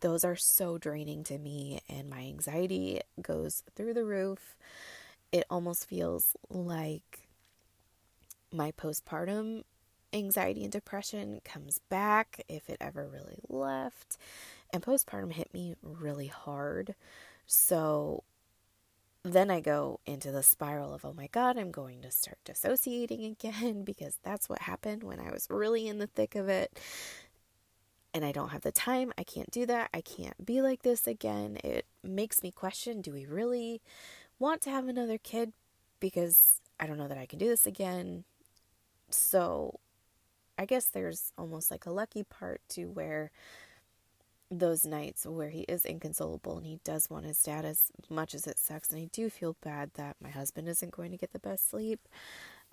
Those 0.00 0.24
are 0.24 0.36
so 0.36 0.78
draining 0.78 1.24
to 1.24 1.38
me, 1.38 1.80
and 1.88 2.08
my 2.08 2.20
anxiety 2.20 3.00
goes 3.20 3.64
through 3.74 3.94
the 3.94 4.04
roof. 4.04 4.56
It 5.32 5.44
almost 5.50 5.88
feels 5.88 6.36
like 6.48 7.28
my 8.52 8.72
postpartum 8.72 9.64
anxiety 10.12 10.62
and 10.62 10.72
depression 10.72 11.40
comes 11.44 11.80
back 11.90 12.42
if 12.48 12.70
it 12.70 12.78
ever 12.80 13.06
really 13.06 13.40
left. 13.48 14.16
And 14.72 14.82
postpartum 14.82 15.32
hit 15.32 15.52
me 15.52 15.74
really 15.82 16.28
hard. 16.28 16.94
So 17.46 18.22
then 19.32 19.50
I 19.50 19.60
go 19.60 20.00
into 20.06 20.30
the 20.30 20.42
spiral 20.42 20.94
of, 20.94 21.04
oh 21.04 21.12
my 21.12 21.28
God, 21.28 21.58
I'm 21.58 21.70
going 21.70 22.02
to 22.02 22.10
start 22.10 22.38
dissociating 22.44 23.24
again 23.24 23.82
because 23.84 24.18
that's 24.22 24.48
what 24.48 24.62
happened 24.62 25.02
when 25.02 25.20
I 25.20 25.30
was 25.30 25.46
really 25.50 25.88
in 25.88 25.98
the 25.98 26.06
thick 26.06 26.34
of 26.34 26.48
it. 26.48 26.78
And 28.14 28.24
I 28.24 28.32
don't 28.32 28.50
have 28.50 28.62
the 28.62 28.72
time. 28.72 29.12
I 29.18 29.22
can't 29.22 29.50
do 29.50 29.66
that. 29.66 29.90
I 29.92 30.00
can't 30.00 30.44
be 30.44 30.62
like 30.62 30.82
this 30.82 31.06
again. 31.06 31.58
It 31.62 31.84
makes 32.02 32.42
me 32.42 32.50
question 32.50 33.00
do 33.00 33.12
we 33.12 33.26
really 33.26 33.80
want 34.38 34.62
to 34.62 34.70
have 34.70 34.88
another 34.88 35.18
kid? 35.18 35.52
Because 36.00 36.60
I 36.80 36.86
don't 36.86 36.98
know 36.98 37.08
that 37.08 37.18
I 37.18 37.26
can 37.26 37.38
do 37.38 37.48
this 37.48 37.66
again. 37.66 38.24
So 39.10 39.78
I 40.58 40.64
guess 40.64 40.86
there's 40.86 41.32
almost 41.38 41.70
like 41.70 41.86
a 41.86 41.90
lucky 41.90 42.24
part 42.24 42.60
to 42.70 42.86
where 42.86 43.30
those 44.50 44.84
nights 44.86 45.26
where 45.26 45.50
he 45.50 45.60
is 45.62 45.84
inconsolable 45.84 46.56
and 46.56 46.66
he 46.66 46.80
does 46.82 47.10
want 47.10 47.26
his 47.26 47.42
dad 47.42 47.64
as 47.64 47.90
much 48.08 48.34
as 48.34 48.46
it 48.46 48.58
sucks 48.58 48.90
and 48.90 49.00
I 49.00 49.08
do 49.12 49.28
feel 49.28 49.56
bad 49.62 49.90
that 49.94 50.16
my 50.22 50.30
husband 50.30 50.68
isn't 50.68 50.92
going 50.92 51.10
to 51.10 51.18
get 51.18 51.32
the 51.32 51.38
best 51.38 51.68
sleep. 51.70 52.00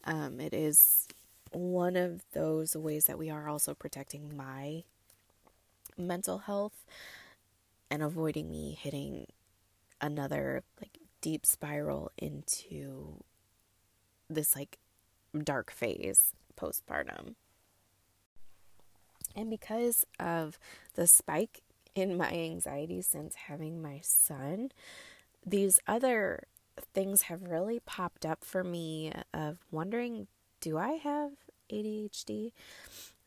Um, 0.05 0.39
it 0.39 0.53
is 0.53 1.07
one 1.51 1.95
of 1.95 2.21
those 2.33 2.75
ways 2.75 3.05
that 3.05 3.17
we 3.17 3.29
are 3.29 3.49
also 3.49 3.73
protecting 3.73 4.35
my 4.35 4.83
mental 5.97 6.39
health 6.39 6.85
and 7.89 8.03
avoiding 8.03 8.51
me 8.51 8.77
hitting 8.79 9.27
another 10.01 10.63
like 10.81 10.97
deep 11.21 11.45
spiral 11.45 12.11
into 12.17 13.23
this 14.29 14.55
like 14.55 14.77
dark 15.43 15.71
phase 15.71 16.31
postpartum. 16.57 17.35
And 19.35 19.49
because 19.49 20.05
of 20.19 20.57
the 20.95 21.07
spike 21.07 21.61
in 21.95 22.17
my 22.17 22.29
anxiety 22.31 23.01
since 23.01 23.35
having 23.35 23.81
my 23.81 23.99
son, 24.03 24.71
these 25.45 25.79
other 25.87 26.43
things 26.93 27.23
have 27.23 27.43
really 27.43 27.79
popped 27.79 28.25
up 28.25 28.43
for 28.43 28.63
me 28.63 29.11
of 29.33 29.59
wondering 29.71 30.27
do 30.59 30.77
I 30.77 30.93
have 30.93 31.31
ADHD? 31.71 32.51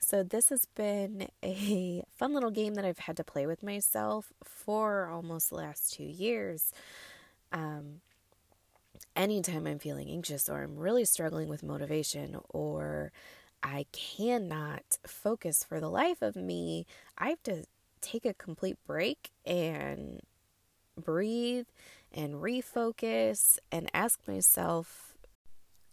So, 0.01 0.23
this 0.23 0.49
has 0.51 0.65
been 0.65 1.29
a 1.45 2.03
fun 2.17 2.35
little 2.35 2.51
game 2.51 2.75
that 2.75 2.85
I've 2.85 2.99
had 3.01 3.17
to 3.17 3.25
play 3.25 3.47
with 3.47 3.63
myself 3.63 4.33
for 4.43 5.09
almost 5.09 5.51
the 5.51 5.57
last 5.57 5.93
two 5.93 6.05
years. 6.05 6.73
Um, 7.53 8.01
anytime 9.17 9.67
I'm 9.67 9.79
feeling 9.79 10.09
anxious 10.09 10.49
or 10.49 10.63
I'm 10.63 10.77
really 10.77 11.05
struggling 11.05 11.49
with 11.49 11.63
motivation 11.63 12.39
or 12.49 13.13
I 13.63 13.87
cannot 13.93 14.99
focus 15.07 15.65
for 15.65 15.81
the 15.81 15.91
life 15.91 16.23
of 16.23 16.37
me, 16.37 16.87
I 17.17 17.31
have 17.31 17.43
to 17.45 17.65
take 18.01 18.25
a 18.25 18.35
complete 18.35 18.77
break 18.87 19.31
and 19.45 20.21
breathe 20.97 21.67
and 22.13 22.35
refocus 22.35 23.59
and 23.71 23.91
ask 23.95 24.27
myself, 24.27 25.15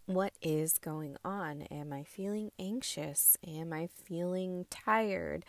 what 0.06 0.34
is 0.42 0.78
going 0.78 1.18
on? 1.26 1.64
Am 1.64 1.92
I 1.92 2.04
feeling 2.04 2.52
anxious? 2.60 3.38
Am 3.46 3.74
I 3.74 3.88
feeling 3.88 4.66
tired? 4.70 5.46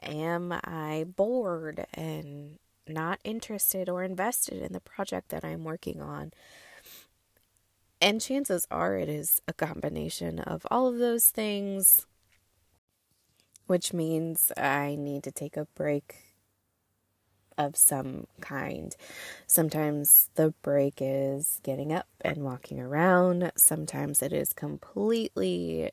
Am 0.00 0.52
I 0.52 1.04
bored 1.16 1.86
and 1.94 2.58
not 2.86 3.18
interested 3.24 3.88
or 3.88 4.04
invested 4.04 4.62
in 4.62 4.72
the 4.72 4.80
project 4.80 5.30
that 5.30 5.44
I'm 5.44 5.64
working 5.64 6.00
on? 6.00 6.32
And 8.00 8.20
chances 8.20 8.66
are 8.70 8.96
it 8.96 9.08
is 9.08 9.42
a 9.48 9.52
combination 9.52 10.38
of 10.38 10.64
all 10.70 10.86
of 10.86 10.98
those 10.98 11.30
things, 11.30 12.06
which 13.68 13.92
means 13.92 14.50
I 14.56 14.96
need 14.98 15.22
to 15.24 15.30
take 15.30 15.56
a 15.56 15.66
break 15.76 16.16
of 17.58 17.76
some 17.76 18.26
kind. 18.40 18.96
Sometimes 19.46 20.30
the 20.36 20.54
break 20.62 20.94
is 21.00 21.60
getting 21.62 21.92
up 21.92 22.06
and 22.20 22.38
walking 22.38 22.80
around, 22.80 23.52
sometimes 23.56 24.22
it 24.22 24.32
is 24.32 24.52
completely 24.52 25.90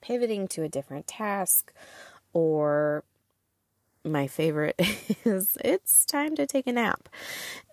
pivoting 0.00 0.46
to 0.48 0.62
a 0.62 0.68
different 0.68 1.06
task, 1.06 1.72
or 2.32 3.04
my 4.04 4.26
favorite 4.26 4.76
is 5.24 5.56
it's 5.64 6.04
time 6.04 6.36
to 6.36 6.46
take 6.46 6.66
a 6.66 6.72
nap. 6.72 7.08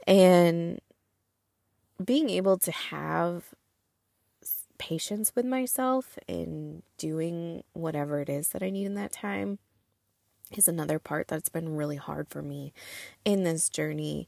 And 0.07 0.79
being 2.03 2.29
able 2.29 2.57
to 2.59 2.71
have 2.71 3.53
patience 4.77 5.33
with 5.35 5.45
myself 5.45 6.17
in 6.27 6.83
doing 6.97 7.63
whatever 7.73 8.19
it 8.19 8.29
is 8.29 8.49
that 8.49 8.63
I 8.63 8.69
need 8.69 8.85
in 8.85 8.95
that 8.95 9.11
time 9.11 9.59
is 10.51 10.67
another 10.67 10.99
part 10.99 11.27
that's 11.27 11.49
been 11.49 11.75
really 11.75 11.95
hard 11.95 12.27
for 12.29 12.41
me 12.41 12.73
in 13.23 13.43
this 13.43 13.69
journey 13.69 14.27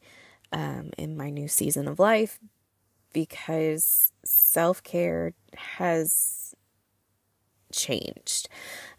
um, 0.52 0.92
in 0.98 1.18
my 1.18 1.30
new 1.30 1.48
season 1.48 1.88
of 1.88 2.00
life 2.00 2.40
because 3.14 4.12
self 4.24 4.84
care 4.84 5.34
has 5.56 6.56
changed. 7.72 8.50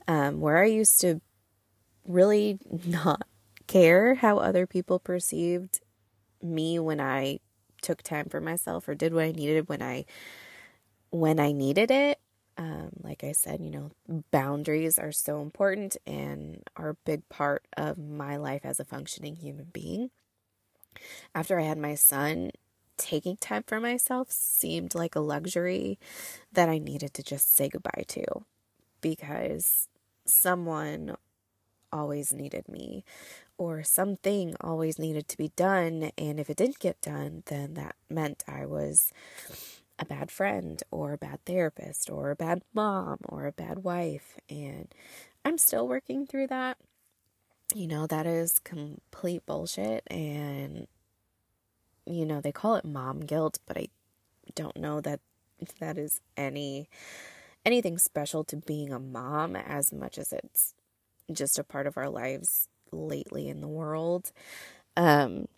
Um, 0.07 0.41
where 0.41 0.59
I 0.59 0.67
used 0.67 1.01
to 1.03 1.21
really 2.07 2.59
not 2.87 3.27
care 3.67 4.17
how 4.17 4.39
other 4.39 4.67
people 4.67 4.99
perceived 4.99 5.81
me 6.43 6.79
when 6.79 7.01
I 7.01 7.41
took 7.83 8.03
time 8.03 8.29
for 8.29 8.41
myself 8.41 8.89
or 8.89 8.95
did 8.95 9.13
what 9.13 9.25
I 9.25 9.33
needed 9.33 9.69
when 9.69 9.83
I 9.83 10.05
when 11.11 11.41
I 11.41 11.53
needed 11.53 11.91
it. 11.91 12.19
Um, 12.57 12.91
like 13.03 13.23
I 13.23 13.33
said, 13.33 13.61
you 13.61 13.71
know, 13.71 13.93
boundaries 14.33 14.99
are 14.99 15.13
so 15.13 15.41
important 15.41 15.97
and 16.07 16.63
are 16.77 16.91
a 16.91 16.95
big 16.95 17.29
part 17.29 17.65
of 17.77 17.99
my 17.99 18.37
life 18.37 18.63
as 18.65 18.81
a 18.81 18.85
functioning 18.85 19.37
human 19.37 19.69
being. 19.73 20.11
After 21.35 21.61
I 21.61 21.63
had 21.63 21.79
my 21.79 21.95
son, 21.95 22.51
taking 22.97 23.37
time 23.37 23.63
for 23.65 23.79
myself 23.79 24.31
seemed 24.31 24.95
like 24.95 25.15
a 25.15 25.21
luxury 25.21 26.01
that 26.53 26.69
I 26.69 26.79
needed 26.79 27.15
to 27.15 27.23
just 27.23 27.55
say 27.55 27.69
goodbye 27.69 28.05
to 28.09 28.25
because 29.01 29.89
someone 30.25 31.17
always 31.93 32.33
needed 32.33 32.69
me 32.69 33.05
or 33.57 33.83
something 33.83 34.55
always 34.61 34.99
needed 34.99 35.29
to 35.29 35.37
be 35.37 35.53
done. 35.57 36.11
And 36.19 36.39
if 36.39 36.51
it 36.51 36.57
didn't 36.57 36.79
get 36.81 37.01
done, 37.01 37.43
then 37.47 37.75
that 37.75 37.97
meant 38.11 38.45
I 38.47 38.67
was 38.67 39.13
a 39.99 40.05
bad 40.05 40.31
friend 40.31 40.83
or 40.91 41.13
a 41.13 41.19
bad 41.19 41.45
therapist 41.45 42.09
or 42.11 42.31
a 42.31 42.37
bad 42.37 42.63
mom 42.73 43.19
or 43.25 43.47
a 43.47 43.53
bad 43.53 43.85
wife. 43.85 44.39
And 44.49 44.89
I'm 45.45 45.59
still 45.59 45.89
working 45.89 46.27
through 46.27 46.49
that. 46.49 46.79
You 47.75 47.87
know, 47.87 48.07
that 48.07 48.27
is 48.27 48.59
complete 48.61 49.45
bullshit. 49.45 50.05
And, 50.11 50.87
you 52.07 52.25
know, 52.25 52.41
they 52.41 52.53
call 52.53 52.77
it 52.77 52.85
mom 52.85 53.21
guilt, 53.21 53.59
but 53.67 53.77
I 53.77 53.89
don't 54.55 54.77
know 54.77 55.01
that 55.01 55.21
that 55.81 55.99
is 55.99 56.21
any 56.37 56.89
anything 57.65 57.99
special 57.99 58.45
to 58.45 58.57
being 58.57 58.93
a 58.93 58.99
mom 58.99 59.57
as 59.57 59.93
much 59.93 60.17
as 60.17 60.33
it's 60.33 60.75
just 61.31 61.59
a 61.59 61.65
part 61.65 61.87
of 61.87 61.99
our 61.99 62.09
lives 62.09 62.69
lately 62.93 63.49
in 63.49 63.61
the 63.61 63.69
world. 63.69 64.33
Um, 64.97 65.49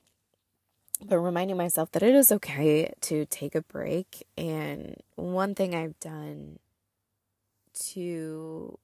but 1.05 1.19
reminding 1.19 1.57
myself 1.57 1.91
that 1.93 2.03
it 2.03 2.15
is 2.15 2.31
okay 2.33 2.93
to 3.03 3.27
take 3.27 3.55
a 3.55 3.63
break. 3.63 4.27
And 4.37 4.97
one 5.17 5.55
thing 5.55 5.75
I've 5.75 5.99
done 6.01 6.59
to 7.93 8.79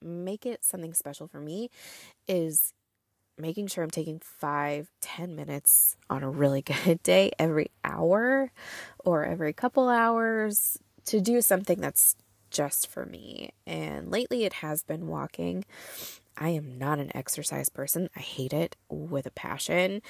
make 0.00 0.46
it 0.46 0.64
something 0.64 0.94
special 0.94 1.28
for 1.28 1.40
me 1.40 1.70
is 2.26 2.72
making 3.38 3.66
sure 3.66 3.82
I'm 3.82 3.90
taking 3.90 4.20
five, 4.20 4.90
ten 5.00 5.34
minutes 5.34 5.96
on 6.10 6.22
a 6.22 6.30
really 6.30 6.62
good 6.84 7.02
day 7.02 7.32
every 7.38 7.70
hour 7.84 8.50
or 8.98 9.24
every 9.24 9.52
couple 9.52 9.88
hours 9.88 10.78
to 11.06 11.20
do 11.20 11.40
something 11.40 11.80
that's 11.80 12.16
just 12.50 12.86
for 12.86 13.06
me. 13.06 13.50
And 13.66 14.10
lately 14.10 14.44
it 14.44 14.54
has 14.54 14.82
been 14.82 15.06
walking. 15.08 15.64
I 16.36 16.50
am 16.50 16.78
not 16.78 16.98
an 16.98 17.10
exercise 17.14 17.68
person. 17.68 18.08
I 18.16 18.20
hate 18.20 18.52
it 18.52 18.76
with 18.88 19.26
a 19.26 19.30
passion. 19.30 20.02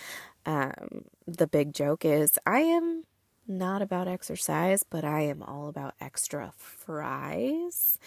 Um, 0.44 1.04
the 1.26 1.46
big 1.46 1.72
joke 1.72 2.04
is 2.04 2.38
I 2.46 2.60
am 2.60 3.04
not 3.46 3.82
about 3.82 4.08
exercise, 4.08 4.82
but 4.82 5.04
I 5.04 5.22
am 5.22 5.42
all 5.42 5.68
about 5.68 5.94
extra 6.00 6.52
fries. 6.56 7.98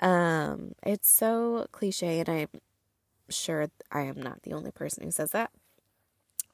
Um, 0.00 0.74
it's 0.84 1.08
so 1.08 1.66
cliche, 1.72 2.20
and 2.20 2.28
I'm 2.28 2.48
sure 3.28 3.68
I 3.90 4.02
am 4.02 4.20
not 4.20 4.42
the 4.42 4.52
only 4.52 4.70
person 4.70 5.04
who 5.04 5.10
says 5.10 5.30
that. 5.30 5.50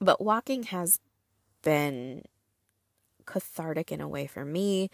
But 0.00 0.20
walking 0.20 0.64
has 0.64 1.00
been 1.62 2.22
cathartic 3.26 3.90
in 3.92 4.00
a 4.00 4.08
way 4.08 4.26
for 4.26 4.44
me. 4.44 4.90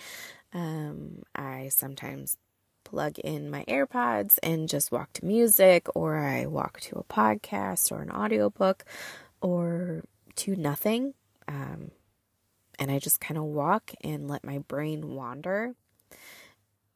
Um, 0.53 1.23
I 1.35 1.68
sometimes 1.68 2.37
plug 2.85 3.18
in 3.18 3.51
my 3.51 3.64
AirPods 3.66 4.38
and 4.42 4.68
just 4.68 4.92
walk 4.92 5.12
to 5.14 5.25
music, 5.25 5.87
or 5.94 6.16
I 6.16 6.47
walk 6.47 6.81
to 6.83 6.97
a 6.97 7.05
podcast 7.05 7.90
or 7.90 8.03
an 8.03 8.11
audiobook, 8.11 8.85
or 9.40 10.05
to 10.37 10.57
nothing. 10.57 11.14
Um, 11.49 11.90
and 12.79 12.90
I 12.90 12.99
just 12.99 13.20
kind 13.20 13.38
of 13.38 13.44
walk 13.44 13.92
and 14.03 14.29
let 14.29 14.44
my 14.44 14.59
brain 14.59 15.14
wander, 15.14 15.75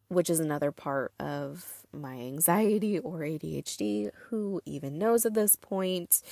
which 0.08 0.30
is 0.30 0.40
another 0.40 0.72
part 0.72 1.12
of 1.20 1.86
my 1.92 2.14
anxiety 2.14 2.98
or 2.98 3.20
ADHD. 3.20 4.10
Who 4.28 4.60
even 4.64 4.98
knows 4.98 5.24
at 5.24 5.34
this 5.34 5.56
point? 5.56 6.22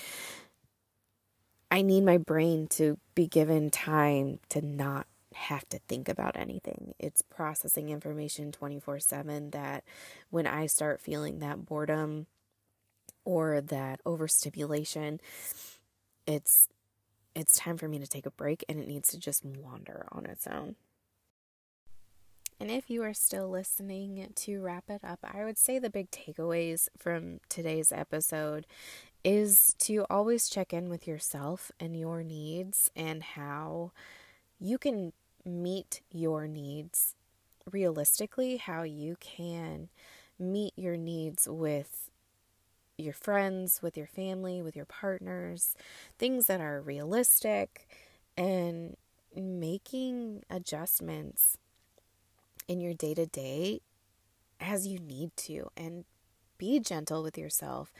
I 1.71 1.83
need 1.83 2.05
my 2.05 2.19
brain 2.19 2.69
to 2.69 2.99
be 3.14 3.27
given 3.27 3.71
time 3.71 4.38
to 4.51 4.62
not 4.62 5.07
have 5.35 5.69
to 5.69 5.79
think 5.81 6.09
about 6.09 6.37
anything. 6.37 6.95
It's 6.99 7.23
processing 7.23 7.90
information 7.90 8.53
24 8.53 9.01
7 9.01 9.51
that 9.51 9.85
when 10.31 10.47
I 10.47 10.66
start 10.66 11.01
feeling 11.01 11.40
that 11.40 11.66
boredom 11.66 12.27
or 13.25 13.61
that 13.61 14.01
overstimulation, 14.07 15.21
it's 16.27 16.69
it's 17.37 17.59
time 17.59 17.77
for 17.77 17.87
me 17.87 17.99
to 17.99 18.07
take 18.07 18.27
a 18.27 18.31
break 18.31 18.64
and 18.68 18.81
it 18.81 18.88
needs 18.88 19.11
to 19.11 19.18
just 19.18 19.44
wander 19.44 20.07
on 20.11 20.27
its 20.27 20.46
own. 20.46 20.75
And 22.59 22.70
if 22.70 22.88
you 22.88 23.03
are 23.03 23.12
still 23.12 23.51
listening 23.51 24.33
to 24.35 24.62
wrap 24.62 24.85
it 24.88 25.03
up, 25.05 25.18
I 25.22 25.44
would 25.44 25.59
say 25.59 25.79
the 25.79 25.90
big 25.90 26.11
takeaways 26.11 26.88
from 26.96 27.40
today's 27.51 27.92
episode 27.92 28.66
is 29.22 29.75
to 29.81 30.07
always 30.09 30.49
check 30.49 30.72
in 30.72 30.88
with 30.88 31.07
yourself 31.07 31.70
and 31.79 31.94
your 31.94 32.22
needs 32.22 32.90
and 32.96 33.22
how 33.22 33.92
you 34.59 34.79
can 34.79 35.12
meet 35.44 36.01
your 36.11 36.49
needs 36.49 37.14
realistically 37.70 38.57
how 38.57 38.83
you 38.83 39.16
can 39.20 39.88
meet 40.38 40.72
your 40.77 40.96
needs 40.96 41.49
with 41.49 42.11
your 42.98 43.14
friends, 43.14 43.80
with 43.82 43.96
your 43.96 44.06
family, 44.06 44.62
with 44.62 44.74
your 44.76 44.85
partners, 44.87 45.74
things 46.18 46.46
that 46.46 46.61
are 46.61 46.80
realistic, 46.80 47.88
and 48.37 48.96
making 49.35 50.42
adjustments 50.48 51.59
in 52.68 52.80
your 52.80 52.94
day 52.94 53.14
to 53.14 53.26
day 53.26 53.80
as 54.61 54.87
you 54.87 54.98
need 54.98 55.30
to, 55.37 55.70
and 55.76 56.04
be 56.59 56.80
gentle 56.80 57.22
with 57.22 57.37
yourself 57.37 57.92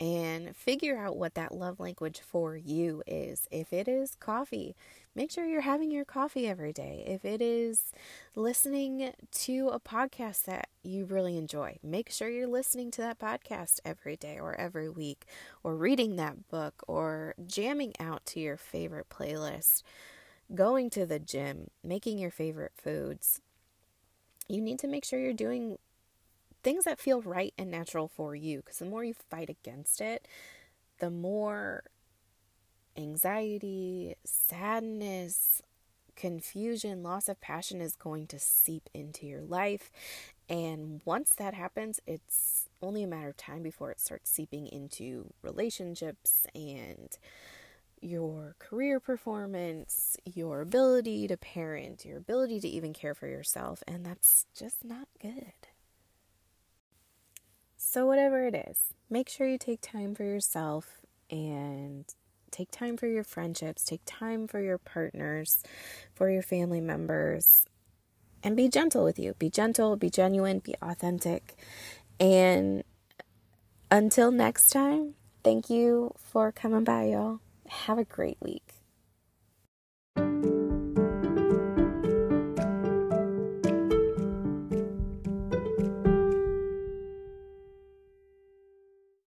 and 0.00 0.54
figure 0.54 0.98
out 0.98 1.16
what 1.16 1.34
that 1.34 1.54
love 1.54 1.80
language 1.80 2.20
for 2.20 2.56
you 2.56 3.02
is. 3.06 3.48
If 3.50 3.72
it 3.72 3.88
is 3.88 4.14
coffee, 4.16 4.76
make 5.14 5.30
sure 5.30 5.46
you're 5.46 5.62
having 5.62 5.90
your 5.90 6.04
coffee 6.04 6.46
every 6.46 6.72
day. 6.72 7.02
If 7.06 7.24
it 7.24 7.40
is 7.40 7.92
listening 8.34 9.12
to 9.30 9.68
a 9.68 9.80
podcast 9.80 10.44
that 10.44 10.68
you 10.82 11.06
really 11.06 11.38
enjoy, 11.38 11.78
make 11.82 12.10
sure 12.10 12.28
you're 12.28 12.46
listening 12.46 12.90
to 12.92 13.00
that 13.00 13.18
podcast 13.18 13.80
every 13.84 14.16
day 14.16 14.38
or 14.38 14.54
every 14.54 14.90
week, 14.90 15.24
or 15.62 15.74
reading 15.74 16.16
that 16.16 16.48
book, 16.48 16.82
or 16.86 17.34
jamming 17.46 17.94
out 17.98 18.26
to 18.26 18.40
your 18.40 18.58
favorite 18.58 19.08
playlist, 19.08 19.82
going 20.54 20.90
to 20.90 21.06
the 21.06 21.18
gym, 21.18 21.70
making 21.82 22.18
your 22.18 22.30
favorite 22.30 22.72
foods. 22.76 23.40
You 24.48 24.60
need 24.60 24.78
to 24.80 24.86
make 24.86 25.04
sure 25.04 25.18
you're 25.18 25.32
doing 25.32 25.78
things 26.66 26.82
that 26.82 26.98
feel 26.98 27.22
right 27.22 27.54
and 27.56 27.70
natural 27.70 28.08
for 28.08 28.34
you. 28.34 28.56
Because 28.56 28.80
the 28.80 28.86
more 28.86 29.04
you 29.04 29.14
fight 29.30 29.48
against 29.48 30.00
it, 30.00 30.26
the 30.98 31.10
more 31.10 31.84
anxiety, 32.96 34.16
sadness, 34.24 35.62
confusion, 36.16 37.04
loss 37.04 37.28
of 37.28 37.40
passion 37.40 37.80
is 37.80 37.94
going 37.94 38.26
to 38.26 38.40
seep 38.40 38.90
into 38.92 39.26
your 39.26 39.42
life. 39.42 39.92
And 40.48 41.02
once 41.04 41.36
that 41.36 41.54
happens, 41.54 42.00
it's 42.04 42.68
only 42.82 43.04
a 43.04 43.06
matter 43.06 43.28
of 43.28 43.36
time 43.36 43.62
before 43.62 43.92
it 43.92 44.00
starts 44.00 44.28
seeping 44.28 44.66
into 44.66 45.32
relationships 45.42 46.48
and 46.52 47.16
your 48.00 48.56
career 48.58 48.98
performance, 48.98 50.16
your 50.24 50.62
ability 50.62 51.28
to 51.28 51.36
parent, 51.36 52.04
your 52.04 52.18
ability 52.18 52.58
to 52.58 52.68
even 52.68 52.92
care 52.92 53.14
for 53.14 53.28
yourself. 53.28 53.84
And 53.86 54.04
that's 54.04 54.46
just 54.52 54.84
not 54.84 55.06
good. 55.22 55.52
So, 57.96 58.04
whatever 58.04 58.46
it 58.46 58.54
is, 58.54 58.92
make 59.08 59.26
sure 59.26 59.48
you 59.48 59.56
take 59.56 59.80
time 59.80 60.14
for 60.14 60.22
yourself 60.22 61.00
and 61.30 62.04
take 62.50 62.70
time 62.70 62.98
for 62.98 63.06
your 63.06 63.24
friendships, 63.24 63.84
take 63.84 64.02
time 64.04 64.46
for 64.46 64.60
your 64.60 64.76
partners, 64.76 65.62
for 66.12 66.28
your 66.28 66.42
family 66.42 66.82
members, 66.82 67.64
and 68.42 68.54
be 68.54 68.68
gentle 68.68 69.02
with 69.02 69.18
you. 69.18 69.32
Be 69.38 69.48
gentle, 69.48 69.96
be 69.96 70.10
genuine, 70.10 70.58
be 70.58 70.74
authentic. 70.82 71.56
And 72.20 72.84
until 73.90 74.30
next 74.30 74.68
time, 74.68 75.14
thank 75.42 75.70
you 75.70 76.12
for 76.18 76.52
coming 76.52 76.84
by, 76.84 77.04
y'all. 77.04 77.40
Have 77.66 77.96
a 77.96 78.04
great 78.04 78.36
week. 78.42 78.75